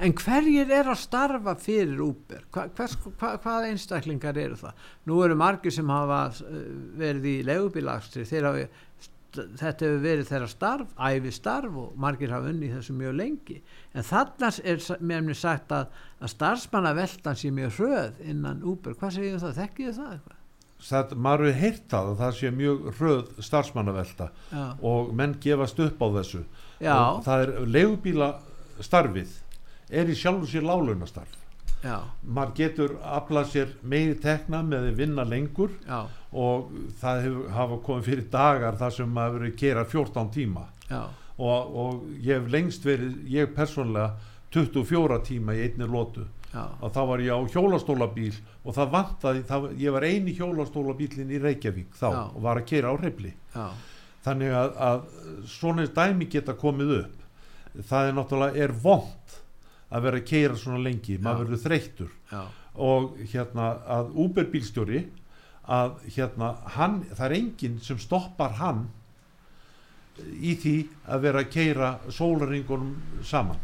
[0.00, 2.44] En hverjir er að starfa fyrir Uber?
[2.54, 4.86] Hva, hvers, hva, hvaða einstaklingar eru það?
[5.10, 6.58] Nú eru margir sem hafa eh,
[6.98, 8.62] verið í leigubílakstri þegar
[9.36, 13.58] þetta hefur verið þeirra starf, æfi starf og margir hafa unni þessu mjög lengi
[13.92, 19.42] en þarna er mér sagt að, að starfsmannaveltan sé mjög hröð innan Uber, hvað segir
[19.42, 19.60] það?
[19.60, 20.37] Þekkið þið það eitthvað?
[20.82, 25.82] Það, maður hefur heyrt það að það sé mjög hröð starfsmannavelta Já, og menn gefast
[25.84, 26.44] upp á þessu.
[26.78, 28.30] Já, og það er leigubíla
[28.84, 29.36] starfið
[29.88, 31.36] er í sjálfur sér lálunastarf
[32.26, 36.00] maður getur aflað sér meiri tekna með að vinna lengur já,
[36.32, 40.64] og það hefur, hafa komið fyrir dagar þar sem maður verið að gera 14 tíma.
[41.38, 44.16] Og, og ég hef lengst verið, ég persónlega
[44.50, 48.34] 24 tíma í einni lótu já, og þá var ég á hjólastólabíl
[48.64, 52.20] og það vantaði, það, ég var eini hjólastólabílinn í Reykjavík þá Já.
[52.32, 53.66] og var að kera á hrefli já,
[54.24, 55.04] þannig að, að
[55.48, 57.14] svona dæmi geta komið upp.
[57.88, 59.36] Það er náttúrulega er vond
[59.88, 62.10] að vera að keira svona lengi, maður verður þreyttur.
[62.32, 62.42] Já,
[62.78, 65.04] og hérna að Uber bílstjóri
[65.68, 68.86] að hérna hann, það er enginn sem stoppar hann
[70.18, 70.76] í því
[71.06, 73.58] að vera að keira sólaringunum saman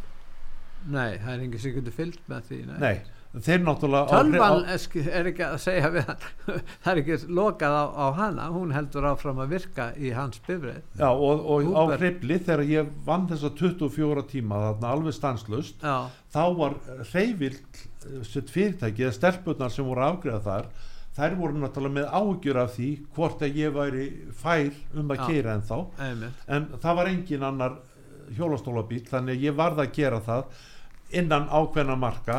[0.91, 2.79] nei, það er sem getur fyllt með því, nei.
[2.83, 2.95] nei,
[3.45, 4.79] þeir náttúrulega Tölvan á-
[5.19, 5.91] er ekki að segja
[6.85, 10.81] það er ekki lokað á, á hana hún heldur áfram að virka í hans bifrið
[11.01, 15.97] já, og, og á hrifli þegar ég vann þessa 24 tíma þarna alveg stanslust já,
[16.35, 16.79] þá var
[17.13, 17.85] reyvild
[18.29, 20.69] sitt fyrirtæki eða stelpunar sem voru afgreða þar
[21.15, 25.55] þær voru náttúrulega með ágjur af því hvort að ég væri fær um að keira
[25.55, 25.77] en þá
[26.57, 27.77] en það var engin annar
[28.35, 30.63] hjólastólabíl þannig að ég varð að gera það
[31.11, 32.39] innan ákveðna marka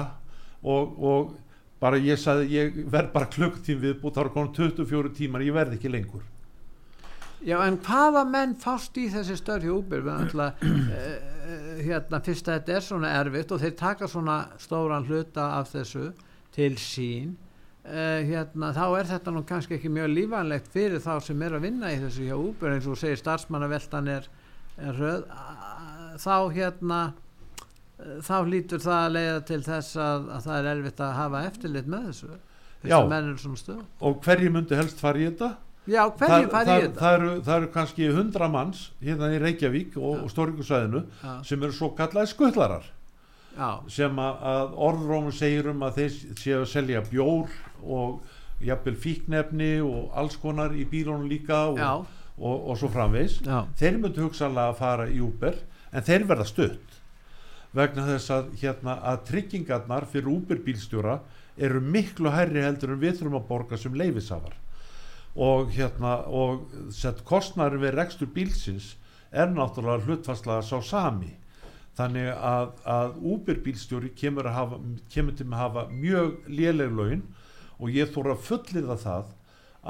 [0.63, 1.34] og, og
[1.82, 5.78] bara ég sagði ég verð bara klukktíma viðbútt þá er konum 24 tímar, ég verð
[5.78, 6.24] ekki lengur.
[7.45, 10.05] Já, en hvaða menn fást í þessi störfi úbyr
[11.88, 16.07] hérna, fyrst að þetta er svona erfitt og þeir taka svona stóran hluta af þessu
[16.55, 17.36] til sín.
[17.86, 21.68] Uh, hérna, þá er þetta nú kannski ekki mjög lífanlegt fyrir þá sem er að
[21.68, 24.26] vinna í þessu hjá úbyr eins og segir starfsmannaveltan er,
[24.82, 25.28] er röð.
[26.24, 27.24] Þá hérna eh,
[28.25, 31.87] þá lítur það að leiða til þess að, að það er erfitt að hafa eftirlit
[31.91, 32.33] með þessu
[32.85, 32.97] Já.
[34.05, 35.51] og hverju myndi helst fara í þetta?
[35.85, 36.99] Já, hverju það, í þetta?
[36.99, 41.65] það, eru, það eru kannski 100 manns hérna í Reykjavík og, og Stóringursæðinu Já, sem
[41.65, 42.87] eru svo kallaði skuttlarar
[43.55, 47.53] já, sem að, orðrómur segir um að þeir séu að selja bjór
[47.83, 52.05] og jafnvel fíknefni og alls konar í bílunum líka og,
[52.37, 53.41] og, og svo framvegs
[53.79, 55.57] þeir myndu hugsanlega að fara í Uber
[55.91, 56.94] en þeir verða stutt
[57.76, 61.19] vegna þess að, hérna, að tryggingarnar fyrir Uber bílstjóra
[61.55, 64.55] eru miklu hærri heldur en við þurfum að borga sem leifisafar
[65.36, 68.93] og hérna og sett kostnæri við rekstur bílsins
[69.36, 71.34] er náttúrulega hlutfastlega sá sami.
[71.95, 74.80] Þannig að, að Uber bílstjóri kemur, að hafa,
[75.11, 77.26] kemur til að hafa mjög léleg laun
[77.80, 79.34] og ég þóra að fullirða það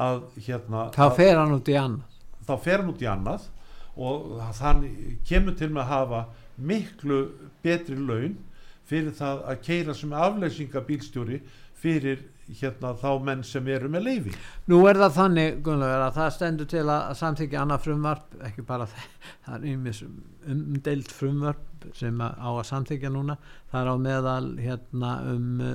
[0.06, 2.18] að hérna þá að, fer hann út í annað.
[2.46, 3.48] þá fer hann út í annað
[3.96, 4.84] og þann
[5.26, 6.22] kemur til að hafa
[6.58, 7.20] miklu
[7.64, 8.38] betri laun
[8.86, 11.40] fyrir það að keira sem afleysingabílstjóri
[11.76, 14.34] fyrir hérna þá menn sem eru með leifi
[14.70, 18.86] Nú er það þannig, Gunnlaugur, að það stendur til að samþykja annað frumvarp, ekki bara
[18.94, 23.38] það, er ymis umdeild frumvarp sem að- á að samþykja núna,
[23.74, 25.74] það er á meðal hérna um uh,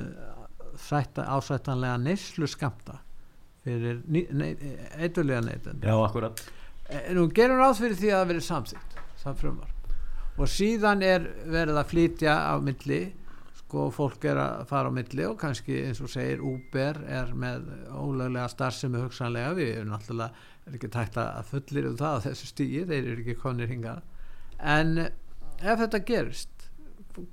[0.78, 3.00] sætta, ásættanlega neyslu skamta
[3.66, 3.98] fyrir
[4.96, 5.82] eitthulega neytend.
[5.84, 6.40] já, akkurat.
[7.14, 9.79] Nú gerum ráð fyrir því að það verið samþykt, það frumvarp
[10.40, 13.00] og síðan er verið að flytja á milli
[13.60, 17.68] sko fólk er að fara á milli og kannski eins og segir Uber er með
[17.92, 19.52] ólöglega starfsemi hugsanlega.
[19.58, 23.22] Við erum náttúrulega er ekki tækt að fullir um það á þessu stíi, þeir eru
[23.22, 24.00] ekki konir hingað.
[24.58, 26.66] En ef þetta gerist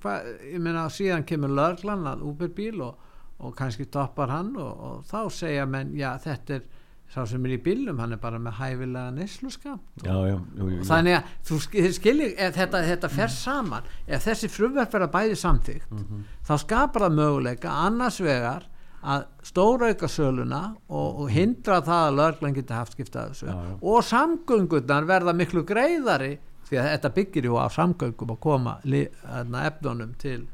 [0.03, 2.99] hva, ég meina síðan kemur löglan að Uber bíl og,
[3.41, 6.67] og kannski toppar hann og, og þá segja menn já þetta er
[7.13, 10.69] sá sem er í bílum hann er bara með hæfilega neysluskam já, já, jú, jú,
[10.75, 10.83] jú.
[10.89, 11.59] þannig að þú
[11.97, 16.23] skiljið ef þetta, þetta fer saman ef þessi frumverf verða bæði samþygt Mhm.
[16.47, 18.67] þá skapar það möguleika annars vegar
[19.07, 23.55] að stórauka söluna og, og hindra það að löglan geti haft skipta af þessu Já,
[23.55, 23.77] já.
[23.81, 26.37] og samgöngurnar verða miklu greiðari
[26.67, 30.47] því að þetta byggir jú á samgöngum að koma efnunum til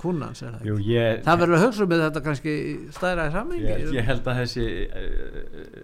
[0.00, 3.84] kunnans er það Jú, ég, það verður að hugsa um þetta kannski í samhengi ég,
[3.96, 5.82] ég held að þessi uh,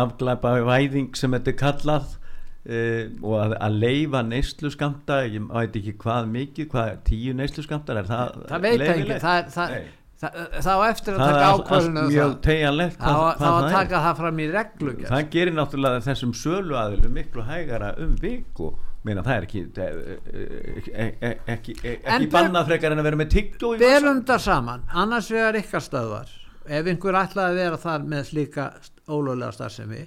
[0.00, 5.76] afglæpa væðing sem þetta er kallað uh, og að, að leifa neyslu skamta ég veit
[5.80, 9.76] ekki hvað mikið hvað tíu neyslu skamtar er það það veit ekki það, það,
[10.24, 15.56] það, á eftir að taka ákvörðinu þá að taka það fram í reglugjörð það gerir
[15.60, 18.72] náttúrulega þessum sölu aðilum miklu hægara um viku
[19.04, 23.20] meina það er ekki e- e- e- ekki, ekki ber- bannað frekar en að vera
[23.20, 23.78] með í vasanum.
[23.84, 24.84] berum það saman.
[25.04, 26.34] Annars vegar ykkar stöðvar.
[26.64, 28.68] Ef einhver ætlaði að vera þar með slíka
[29.08, 30.06] ólöglega starfsemi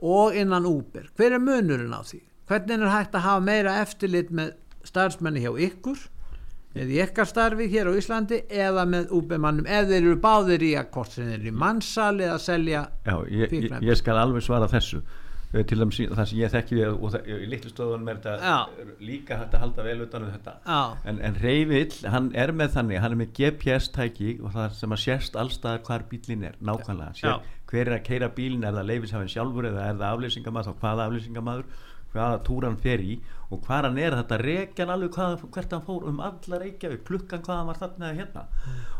[0.00, 2.22] og innan Uber, hver er munurinn á því?
[2.48, 4.54] Hvernig er hægt að hafa meira eftirlit með
[4.88, 6.06] starfsmenni hjá ykkur
[6.78, 10.74] eða ykkar starfi hér á Íslandi eða með Uber mannum ef þeir eru báðir í
[10.78, 14.68] að hvort sem þeir eru í mannsali eða selja Já, ég, ég, skal alveg svara
[14.70, 15.00] þessu.
[15.00, 15.17] Eh,
[15.52, 18.84] til dæmis það sem ég þekki við og það, í litlu stöðunum er þetta Já.
[19.00, 20.54] líka hægt að halda vel utan um þetta.
[21.08, 24.96] En, en Reyvill, hann er með þannig hann er með GPS tæki og það sem
[24.96, 27.40] að sérst allstað hvar bílinn er nákvæmlega, sér,
[27.70, 28.66] hver er að keira bílinn?
[28.68, 31.64] Er það leifishafinn sjálfur eða er það aflýsingamaður þá hvaða aflýsingamaður
[32.14, 34.14] hvaða túr hann fer í og hvað hann er.
[34.18, 37.78] Þetta reykja hann alveg hvað, hvert hann fór um alla Reykjavík, klukkan hvað hann var
[37.80, 38.42] þarna eða hérna.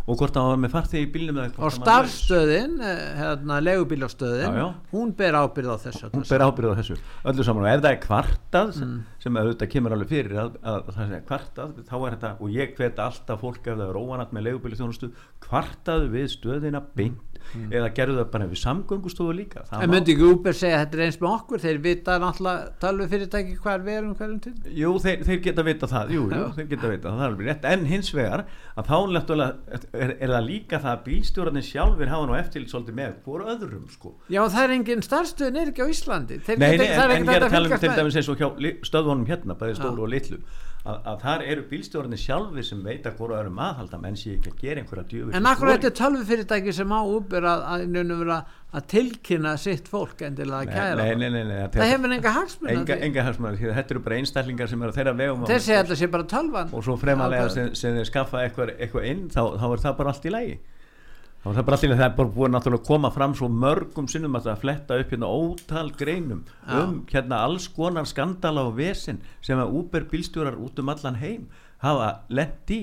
[0.08, 4.56] Og hvort hann var með farþegi í bílnum og starfstöðin eh, hérna, legubílastöðin
[4.94, 6.96] hún ber ábyrð á þessu hún ber ábyrð á þessu
[7.28, 7.66] öllu saman.
[7.66, 9.02] Og ef það er kvartað sem, Mm.
[9.20, 12.56] sem auðvitað kemur alveg fyrir að, að, að það er kvartað þá er þetta og
[12.56, 15.10] ég hveti alltaf fólk ef það er óanat með leigubíli þjónustu
[15.44, 17.27] kvartaðu við stöðina beint
[17.68, 19.64] eða gerðu það bara við samgöngustofu líka.
[19.68, 19.84] Það Mm.
[19.84, 21.60] En myndi ekki Uber segja að þetta er eins með okkur?
[21.62, 24.54] Þeir vita náttúrulega tölvu fyrirtæki hvar við erum hverjum til?
[24.78, 27.48] Jú, þeir, þeir geta vita það, jú, jú, þeir geta vita það, það er alveg
[27.48, 28.44] rétt, en hins vegar
[28.78, 28.96] að þá
[29.92, 33.86] er, er það líka það að bílstjórarnir sjálfur hafa nú eftirlit svolítið með hvort öðrum,
[33.92, 34.14] sko.
[34.28, 36.40] Já það er engin starfstöðin er ekki á Íslandi.
[36.58, 38.42] Nei, en, ég er að tala um til dæmis eins og
[38.88, 40.40] stöðvunum hérna, bæði stóru og litlu,
[40.88, 44.62] að, að þar eru bílstjórarnir sjálfur sem veita hvort öðrum aðhalda, menn sé ekki að
[44.62, 45.36] gera einhverja djöfis.
[45.38, 49.52] En akkur þetta er tölvu fyrirtæki sem á Uber að, að, að, að, að tilkynna
[49.60, 53.76] sitt fólk endilega að kæra Nei, nei, nei, það hefur enga hagsmunna enga, hagsmunna, að
[53.80, 56.74] þetta eru bara einstaklingar sem eru þeirra vegum segja að þetta sé bara tölvan.
[56.74, 60.28] Og svo fremalega sem, sem þeir skaffa eitthvað, inn þá, þá er það bara allt
[60.28, 60.58] í lægi
[61.42, 64.38] þá er það bara í lægi það er búin að koma fram svo mörgum sinnum
[64.38, 66.78] að það fletta upp hérna ótal greinum Já.
[66.82, 71.46] um hérna alls konar skandala og vesen sem að Uber bílstjórar út um allan heim
[71.84, 72.82] hafa lent í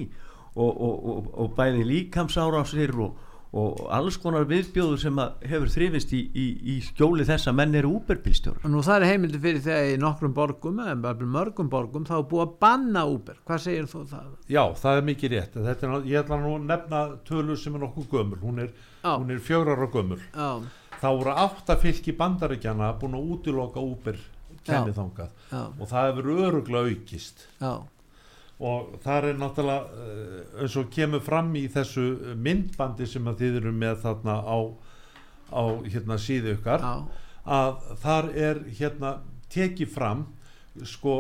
[0.56, 3.18] og, og, og, og bæði líkamsárásir og,
[3.56, 7.78] og alls konar viðbjóður sem að hefur þrifist í, í, í skjóli þess að menn
[7.80, 12.08] eru og nú það er heimildi fyrir þegar í nokkrum borgum eða bara mörgum borgum
[12.08, 13.40] þá er búið að banna Uber.
[13.48, 14.28] Hvað segir þú það?
[14.52, 15.58] Já, það er mikið rétt.
[15.62, 18.42] Er, ég ætla nú að nefna tölu sem er nokkuð gömul.
[18.44, 18.72] Hún er,
[19.08, 20.22] hún er fjögur ára gömul.
[20.36, 20.50] Já,
[21.00, 24.20] þá voru átta fylki bandaríkjana búin að útiloka Uber
[24.66, 27.48] kennithangað og það hefur öruglega aukist.
[27.62, 27.74] Já,
[28.60, 33.60] og það er náttúrulega eh, eins og kemur fram í þessu myndbandi sem að þið
[33.62, 34.58] eru með þarna á,
[35.52, 36.94] á hérna síðu ykkar já,
[37.46, 39.18] að þar er hérna
[39.52, 40.26] tekið fram
[40.84, 41.16] sko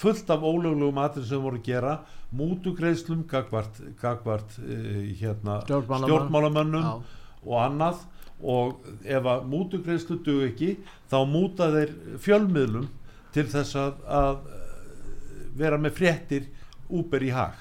[0.00, 1.94] fullt af ólöglegum atrið sem voru að gera
[2.36, 7.02] mútugreiðslum gagvart, gagvart uh, hérna stjórnmálamönnum.
[7.42, 8.06] og annað.
[8.40, 10.70] Og ef að mútugreiðslu dug ekki
[11.10, 11.90] þá múta þeir
[12.24, 12.86] fjölmiðlum
[13.34, 16.46] til þess að, að eh, vera með fréttir
[16.90, 17.58] Uber í hag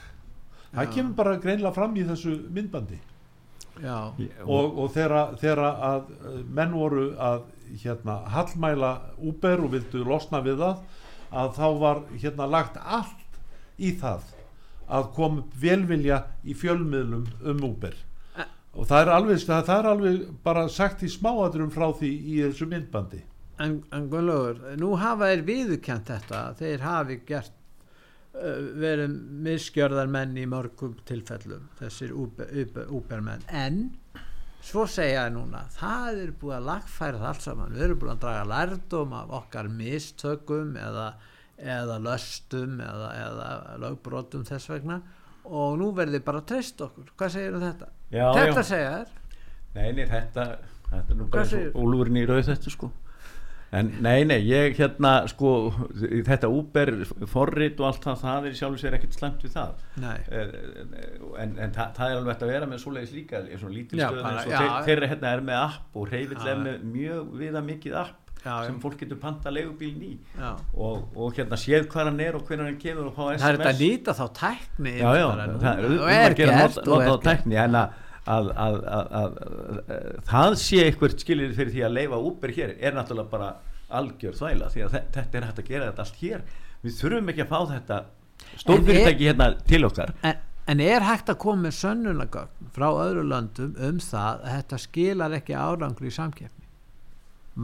[0.73, 2.99] það kemur bara greinlega fram í þessu myndbandi.
[3.80, 4.11] Já,
[4.43, 7.45] og, og þegar, að eh, menn voru að
[7.80, 8.89] hérna, hallmæla
[9.23, 10.82] Uber og vildu losna við það
[11.39, 13.39] að þá var hérna lagt allt
[13.80, 14.25] í það
[14.89, 17.95] að upp velvilja í fjölmiðlum um Uber.
[18.36, 18.49] Eh.
[18.73, 22.67] og það er alveg, það, er alveg bara sagt í smáadrum frá því í þessu
[22.67, 23.21] myndbandi.
[23.59, 27.55] En, en Gunnlaugur, nú hafa þeir viðurkjent þetta, þeir hafi gert
[28.34, 29.15] verið
[29.45, 33.80] misgjörðar menn í mörgum tilfellum þessir úbermenn en
[34.61, 37.75] svo segja þeir núna það er búið að lagfæra það allt saman.
[37.75, 41.07] Við erum búið að draga lærdum af okkar mistökum eða,
[41.57, 44.99] eða löstum eða, eða lögbrotum þess vegna.
[45.49, 47.13] Og nú verður bara að treysta okkur.
[47.17, 47.89] Hvað segir um þetta?
[48.13, 48.67] Já, þetta já.
[48.67, 49.15] segja þeir
[49.69, 50.45] Nei, nei, þetta,
[50.89, 52.89] þetta er nú bara ólúurinn í rauð þetta sko
[53.76, 55.53] en nei, nei, ég hérna sko,
[56.28, 56.93] þetta Uber
[57.30, 59.84] forrit og allt það, það er í sjálfu sér ekkert slemt við það.
[60.01, 60.15] Nei.
[60.30, 60.55] Eh,
[61.43, 64.01] en, en það, það er alveg hægt að vera með svoleiðis líka eins og lítil
[64.05, 64.55] og já.
[64.55, 68.53] þeir, þeirra hérna er með app og reyfill er með mjög viða mikið app Já,
[68.63, 70.13] sem fólk getur panta leigubílin í.
[70.39, 73.49] Og, og hérna séð hvað hann er og hvernig hann kemur og fá SMS það
[73.49, 75.63] er þetta að nýta þá tækni já, já, bara núna.
[75.63, 77.97] það er og um er að gera nota, og er á tækni en að,
[78.36, 79.39] að, að, að, að,
[79.95, 83.49] að það sé eitthvað skilir fyrir því að leifa Uber hér er náttúrulega bara
[83.99, 86.43] algjör þvæla því að þe- þetta er hægt að gera þetta allt hér.
[86.86, 87.97] Við þurfum ekki að fá þetta
[88.61, 90.13] stórfyrirtæki hérna til okkar.
[90.23, 90.38] en,
[90.69, 95.36] en er hægt að koma með sönnunagögn frá öðru löndum um það að þetta skilar
[95.39, 96.68] ekki árangri í samkeppni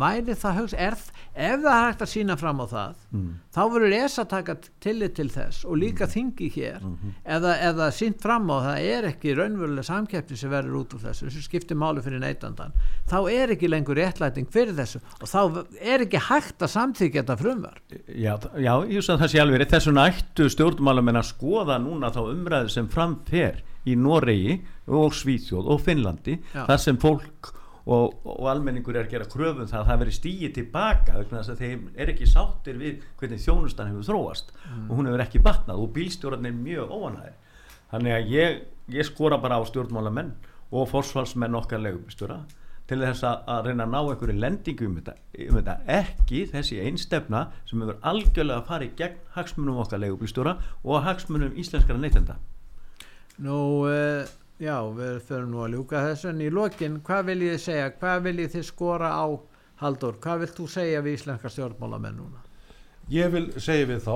[0.02, 0.96] væri það hugsa er,
[1.36, 3.28] ef það hægt að sína fram á það Mm.
[3.56, 6.82] þá verður ESA taka tillit til þess og líka þingi hér
[7.24, 11.30] eða, eða sínt fram á það er ekki raunverulega samkeppni sem verður út úr þessu
[11.32, 12.74] sem skiptir máli fyrir neytandan
[13.08, 17.38] þá er ekki lengur réttlæting fyrir þessu og þá er ekki hægt að samþykja þetta
[17.40, 17.80] frumvar
[18.12, 19.72] já, já, ég veist að það sé alveg rétt.
[19.78, 24.60] þess vegna ættu stjórnmálamenn að skoða núna þá umræðu sem framfer í Noregi
[24.92, 26.66] og Svíþjóð og Finnlandi Já.
[26.68, 27.54] þar sem fólk
[27.86, 31.88] og, og almenningur er að gera kröfum það að það veri stíið tilbaka að þeim
[31.94, 34.54] er ekki sáttir við hvernig þjónustan hefur þróast.
[34.90, 37.42] Og hún hefur ekki batnað og bílstjórarnir er mjög óanæðir
[37.92, 38.62] þannig að ég,
[38.98, 40.34] ég skora bara á stjórnmálamenn
[40.76, 42.40] og forsvalsmenn okkar legubílstjóra
[42.90, 45.14] til þess að, að reyna að ná einhverju lendingu um þetta,
[45.48, 45.76] um þetta.
[46.00, 51.58] Ekki þessi einstefna sem hefur algjörlega að fara í gegn hagsmunum okkar legubílstjóra og hagsmunum
[51.62, 52.38] íslenskara neytenda.
[53.42, 53.58] Nú,
[53.90, 54.22] uh,
[54.60, 58.26] já, við förum nú að ljúka þessu en í lokin, hvað viljið þið segja, hvað
[58.30, 59.26] viljið þið skora á
[59.76, 62.46] Haldur, hvað vilt þú segja við íslenska stjórnmálamenn núna?
[63.12, 64.16] ég vil segja við þá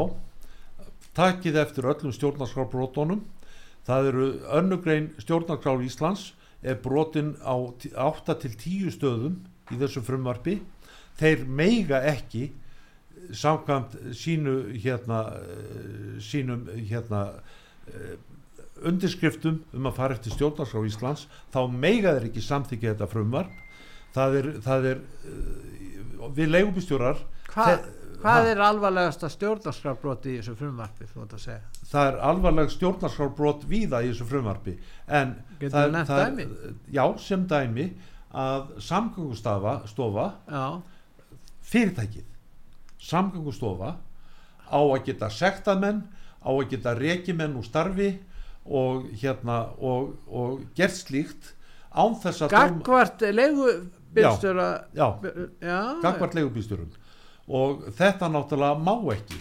[1.18, 3.22] takið eftir öllum stjórnarskrárbrotunum.
[3.86, 9.40] Það eru önnugrein stjórnarskrár Íslands er brotin á 8 til 10 stöðum
[9.74, 10.60] í þessu frumvarpi.
[11.20, 12.50] Þeir meiga ekki
[13.36, 17.24] samkvæmt sínu hérna eh, sínum hérna
[17.90, 18.16] eh,
[18.88, 23.56] undirskriftum um að fara eftir stjórnarskrá Íslands þá meiga þeir ekki samþykja þetta frumvarp
[24.16, 27.66] það er, það er eh, við leigubistjórar Hva,
[28.22, 31.62] hvað er alvarlegasta stjórnarskrarbroti í þessu frumvarpi, þú ert að segja?
[31.90, 34.76] það er alvarleg stjórnarskrárbrot víða í þessu frumvarpi
[35.08, 36.48] en það, það, dæmi?
[36.94, 37.90] já sem dæmi
[38.30, 40.66] að samgöngustafa stofa Já,
[41.72, 42.28] fyrirtækið
[43.02, 43.96] samgöngustofa
[44.70, 46.02] á að geta sektað menn
[46.46, 48.12] á að geta reki menn úr starfi
[48.70, 51.54] og hérna og, og gert slíkt
[51.90, 55.08] án þess að gagvart leigubílstjóra, já,
[55.62, 56.90] já, gagvart leigubýsturum
[57.50, 59.40] og þetta náttúrulega má ekki.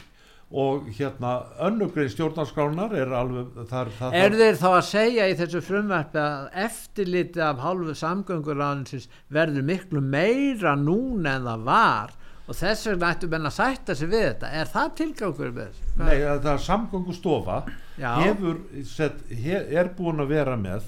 [0.49, 5.61] Og hérna önnugrein stjórnarskránar er alveg þar, það, Er þeir þá að segja í þessu
[5.61, 12.17] frumvarpi að eftirliti af hálfu samgönguráðinsins verður miklu meira núna en það var
[12.49, 15.89] og þess vegna ættu menn að sætta sig við þetta er það tilgangur með þessu?
[16.01, 17.59] Nei, að það er samgöngustofa
[17.99, 18.13] Já.
[18.23, 20.87] hefur sett, he, er búin að vera með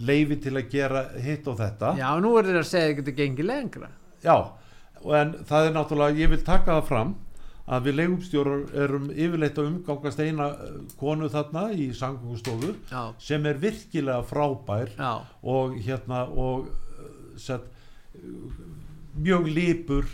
[0.00, 3.00] leifi til að gera hitt og þetta Já, nú er þeir að segja að það
[3.00, 3.90] getur gengið lengra
[4.22, 4.36] Já,
[5.20, 7.12] en það er náttúrulega, ég vil taka það fram
[7.70, 13.02] að við leigumstjórar erum yfirleitt að umgangast eina eh, konu þarna í samgöngustofu Já.
[13.22, 17.68] sem er virkilega frábær Já, og hérna og eh, sett,
[18.14, 18.24] eh,
[19.18, 20.10] mjög lípur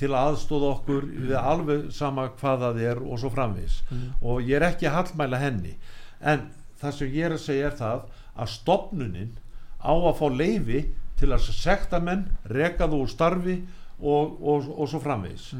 [0.00, 3.80] til að aðstóða okkur við alveg sama hvað það er og svo framvis
[4.20, 5.74] og ég er ekki að hallmæla henni.
[6.20, 6.46] En
[6.80, 9.34] það sem ég er að segja er það að stopnunin
[9.80, 10.84] á að fá leifi
[11.16, 13.56] til að sekta menn reka þú úr starfi
[14.00, 15.52] og, og, og svo framvis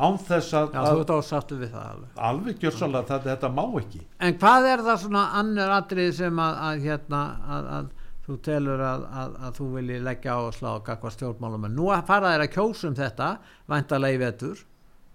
[0.00, 2.12] án þess að, já þú ert ásáttu við það alveg.
[2.28, 4.02] Alveg gjörsalega þetta, þetta má ekki.
[4.24, 7.22] En hvað er það svona annar atrið sem að, að hérna
[7.56, 7.90] að, að
[8.30, 11.88] þú telur að, að, að þú vilji leggja á að slá gagvað stjórnmálum en nú
[12.06, 13.30] fara þeir að kjósum þetta
[13.70, 14.66] væntalega í vetur.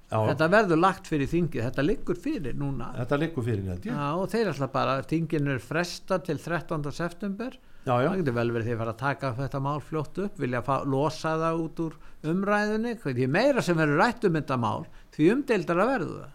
[0.05, 2.91] Já, þetta verður lagt fyrir þingið, þetta liggur fyrir núna.
[2.99, 6.91] Þetta liggur fyrir Já, og þeir ætla bara, þingin er fresta til 13.
[6.93, 7.57] september.
[7.85, 8.09] Já, já.
[8.11, 11.33] það getur vel verið því að fara að taka þetta mál fljótt upp vilja losa
[11.41, 11.97] það út úr
[12.31, 12.95] umræðunni.
[13.01, 14.87] Því meira sem verður rætt um þetta mál
[15.17, 16.33] því umdeildar að verðu það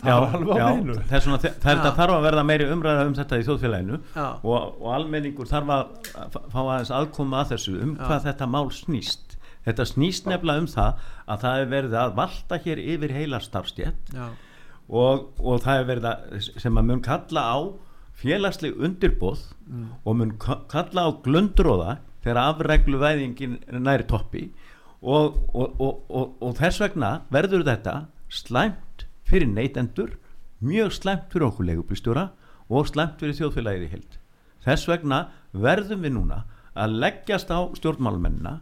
[0.00, 0.94] það er alveg á já, hreinu.
[1.10, 1.96] þess vegna þe- þetta Já.
[1.98, 4.26] þarf að verða meiri umræða um þetta í þjóðfélaginu Já.
[4.42, 8.04] og, og almenningur þarf að fá aðeins aðkoma að þessu um Já.
[8.08, 9.36] hvað þetta mál snýst
[9.66, 14.14] þetta snýst nefnilega um það að það er verið að valta hér yfir heila starfstjett
[14.16, 14.28] já,
[14.88, 17.58] og, og það er verið að sem að mun kalla á
[18.20, 19.42] félagsleg undirbóð
[20.04, 24.46] og mun ka- kalla á glundróða þegar afregluvæðingin er næri toppi
[25.00, 27.94] og, og, og, og, og þess vegna verður þetta
[28.30, 28.80] slæmt
[29.30, 30.16] fyrir neytendur
[30.60, 32.30] mjög slæmt fyrir okkur leigubílstjóra
[32.70, 34.18] og slæmt fyrir þjóðfélagið í heild
[34.66, 35.20] þess vegna
[35.52, 36.42] verðum við núna
[36.78, 38.58] að leggjast á stjórnmálmennina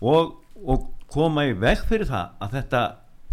[0.00, 2.82] og, og koma í veg fyrir það að þetta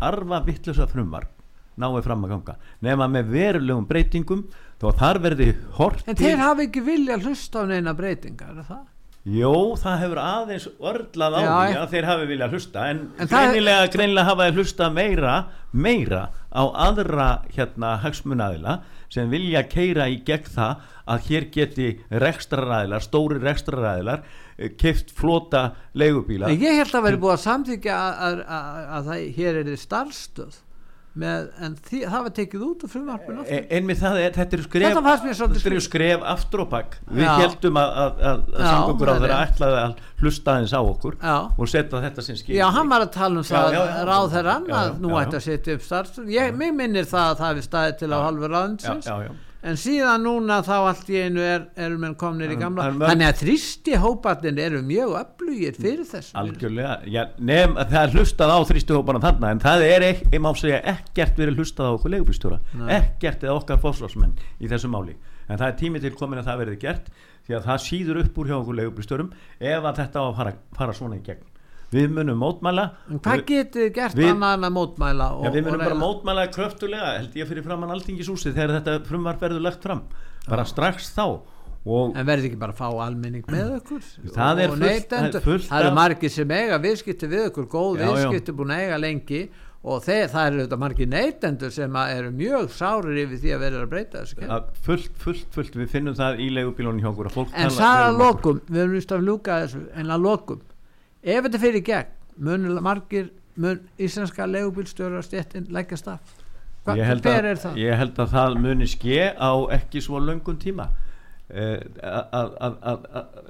[0.08, 1.34] arfa vittlusa frumvarp
[1.78, 2.56] náði fram að ganga
[2.86, 4.46] nema með verulegum breytingum
[4.82, 5.48] að þar verði
[5.78, 8.86] hort en þeir hafa ekki vilja hlusta á neina breytingar er það?
[9.28, 13.88] Jó, það hefur aðeins örlað á því að þeir hafi viljað hlusta en, En greinilega,
[13.92, 15.34] greinilega hafa þeir hlusta meira
[15.76, 18.78] meira á aðra hérna hagsmunaðila
[19.12, 21.90] sem vilja keira í gegn það að hér geti
[22.24, 24.24] rekstraræðilar, stóri rekstraræðilar
[24.80, 26.48] keift flota leigubíla.
[26.48, 30.62] En ég held að veri búið að samþykja að, að, að, að hér er starfstöð
[31.22, 34.66] með, en því, það var tekið út úr frumvarpinu E- einmitt það er, þetta eru
[34.68, 36.26] skref Þetta fannst mér svolítið þetta eru skref.
[36.34, 37.32] aftur og bakk við Já.
[37.42, 41.36] heldum að, að, að, samgöngur á er þeirra ætlaði að hlusta aðeins á okkur Já.
[41.58, 42.56] og setja þetta sem skil.
[42.58, 45.76] Já, hann var að tala um Já, það ráð þeirra að nú ætti að setja
[45.78, 49.12] upp starfstöð ég, minnir það að það hefði staðið til á halvu ráðinsins.
[49.64, 53.28] En síðan núna þá allt í einu er, erum menn komnir í gamla mörg- þannig
[53.32, 56.36] að þrýsti hóparnir eru mjög öflugir fyrir þessu.
[56.40, 60.44] Algjörlega, já, nefn að það er hlustað á þrýstuhóparna þarna en það er ekki, ég
[60.46, 62.88] má segja, ekkert verið hlustað á okkur leigubílstjóra, Nei.
[63.02, 65.18] ekkert eða okkar fósflásmenn í þessu máli.
[65.50, 67.12] En það er tími til komin að það verði gert
[67.48, 69.30] því að það síður upp úr hjá okkur leigubílstjórum
[69.60, 71.46] ef að þetta á að fara, fara svona í gegn
[71.94, 72.86] við munum mótmæla.
[73.24, 77.12] Hvað þið gert við- annað en að mótmæla og, Já, við munum bara mótmæla kröftulega
[77.20, 80.02] held ég fyrir framann alþingishúsi þegar þetta frumvarp verður lagt fram.
[80.48, 81.40] Bara strax þá.
[81.88, 84.02] En verði ekki bara að fá almenning með okkur
[84.36, 88.04] Það er fullt- það er eru af- margir sem eiga viðskipti við okkur góð Já,
[88.04, 88.10] já.
[88.12, 89.50] viðskipti búin að eiga lengi.
[89.88, 93.84] Og þeir, það eru þetta margir neytendur sem eru mjög sárir yfir því að vera
[93.86, 95.76] að breyta þessu fullt, fullt, fullt.
[95.80, 98.92] Við finnum það í leigubílunum hjá okkur en það vel að um lokum við erum
[98.98, 100.62] vist að ljúka þessu en að lokum
[101.28, 102.14] ef þetta fyrir gegn
[102.48, 106.36] mun margir mun íslenska leigubílstjóra stjettin leggjast af
[106.86, 107.78] hvað að, er það?
[107.82, 110.86] ég held að það muni ske á ekki svo löngum tíma.
[111.48, 113.04] Eh, að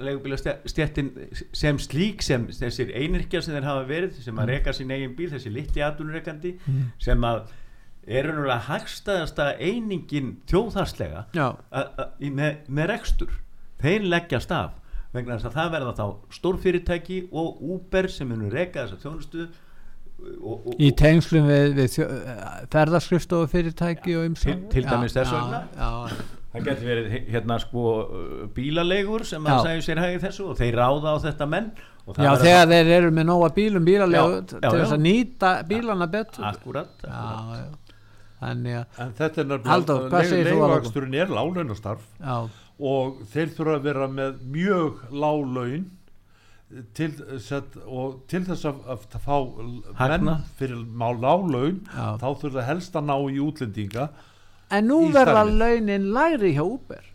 [0.06, 1.12] leigubílastjettin
[1.58, 4.42] sem slík sem þessir einirkjar sem þeir hafa verið sem Mm.
[4.44, 6.52] að reka sín eigin bíl þessi litli atunrekandi
[7.00, 7.48] sem að
[8.08, 11.26] er raunverulega hagstæðasta einingin þjóðharslega
[12.22, 13.34] með, með rekstur.
[13.82, 14.72] Þeir leggjast af
[15.18, 16.06] vegna þess að það verða þá
[16.40, 19.48] stórfyrirtæki og Uber sem munur reka þessa þjónustu
[20.42, 21.98] og, og, í tengslum við, við
[22.74, 25.60] ferðarskrifstofu fyrirtæki og ymsa Til- til dæmis þess vegna.
[25.78, 25.90] já,
[26.54, 30.80] það getur verið hérna sko uh, bílalegur sem að segja sér hægir þessu og þeir
[30.80, 31.70] ráða á þetta menn
[32.08, 34.96] og það já þegar þeir eru með nóga bílum bílalegu Já, til já, þess já.
[34.98, 37.60] að nýta bílana betur akkurat, já, akkurat.
[37.68, 37.76] já.
[38.48, 38.52] að
[39.04, 40.48] en þetta er að lokum?
[40.48, 42.38] leiguaksturinn er lálaunastarf já,
[42.80, 45.86] og þeir þurfa að vera með mjög lág laun
[46.98, 47.10] til,
[47.42, 49.36] set, og til þess að, að fá
[49.98, 50.24] Hagnað.
[50.28, 52.08] menn fyrir má lág laun Já.
[52.22, 54.10] þá þurfa helst að ná í útlendinga
[54.76, 57.06] en nú verða launin lægri hjá Uber.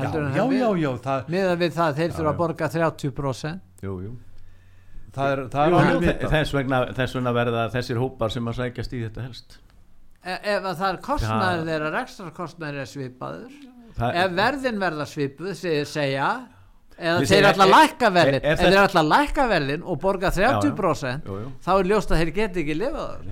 [0.00, 2.68] Heldur en já, það já, já, það, miðað við það að þeir þurfa að borga
[2.74, 4.12] 30% Jú, jú.
[5.14, 8.94] það er, það er Jú, þess, vegna, þess vegna verða þessir hópar sem að sækjast
[8.96, 9.58] í þetta helst.
[10.20, 13.54] E ef að það er kostnæður þeirra ekstra kostnæður er svipaður
[13.98, 15.52] ef verðin verða svipuð
[15.88, 16.30] segja
[17.00, 18.40] eða þeir að ef- lækka verðin.
[18.44, 21.52] ef- þeir ætla að lækka verðin og borga 30% jú, jú.
[21.64, 23.30] þá er ljóst að þeir geti ekki lifað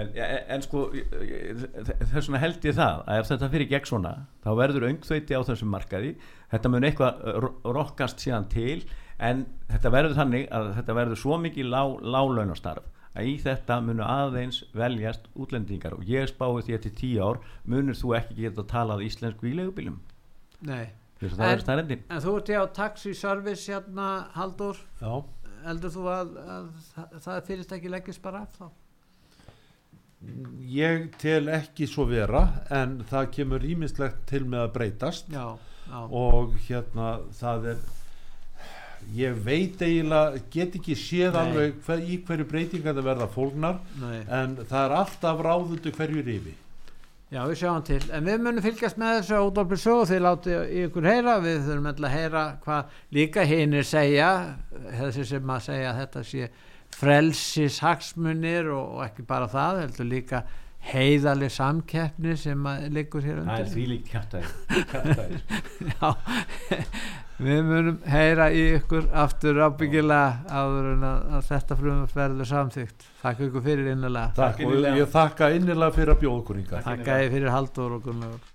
[0.00, 4.12] En, en, en sko þess vegna held ég það að ef þetta fyrir gegn svona
[4.44, 6.12] þá verður öngþveiti á þessum markaði.
[6.52, 8.84] Þetta mun eitthvað ro- rokkast síðan til
[9.18, 12.86] en þetta verður þannig að þetta verður svo mikið lá, lálaunastarf
[13.16, 15.96] að í þetta munu aðeins veljast útlendingar.
[15.98, 19.54] Og ég spái því að til tíu ár munur þú ekki geta talað íslensku í
[19.58, 19.98] legubílum
[20.62, 20.90] Nei.
[21.20, 25.24] þess að það En- er en þú ert hjá taxi service hérna Haldur já,
[25.66, 28.70] heldur þú að, að, það- það fyrirtæki leggist bara af þá?
[30.68, 35.30] Ég tel ekki svo vera en það kemur rýmislegt til með að breytast.
[35.32, 35.56] Já,
[35.88, 37.78] já, og hérna það er
[39.16, 41.40] ég veit eiginlega get ekki séð Nei.
[41.42, 44.18] alveg hver, í hverju breytingar það verða fólknar nei.
[44.26, 46.56] en það er alltaf ráðundu hverju rifi.
[47.30, 50.72] Já, við sjáum til, en við munum fylgjast með þessu á útvarpið sögu þið látið
[50.80, 54.30] ykkur heyra, við þurfum alltaf að heyra hvað líka hinnir segja,
[54.98, 56.48] þessi sem að segja að þetta sé
[56.98, 60.42] frelsis hagsmunir og, og ekki bara það, heldur líka
[60.90, 63.72] heiðaleg samkeppni sem að liggur hér það er undir.
[63.76, 64.48] því líkt kjartaði
[65.92, 66.10] Já,
[67.40, 73.08] við munum heyra í ykkur aftur ábyggilega áður en að, að þetta frumum verður samþygt.
[73.22, 74.32] Takk ykkur fyrir innilega.
[74.36, 75.00] Takk, og innilega.
[75.00, 78.49] ég þakka innilega fyrir að bjóða okkur hingað Takk að fyrir Halldór og Gunnlaugur.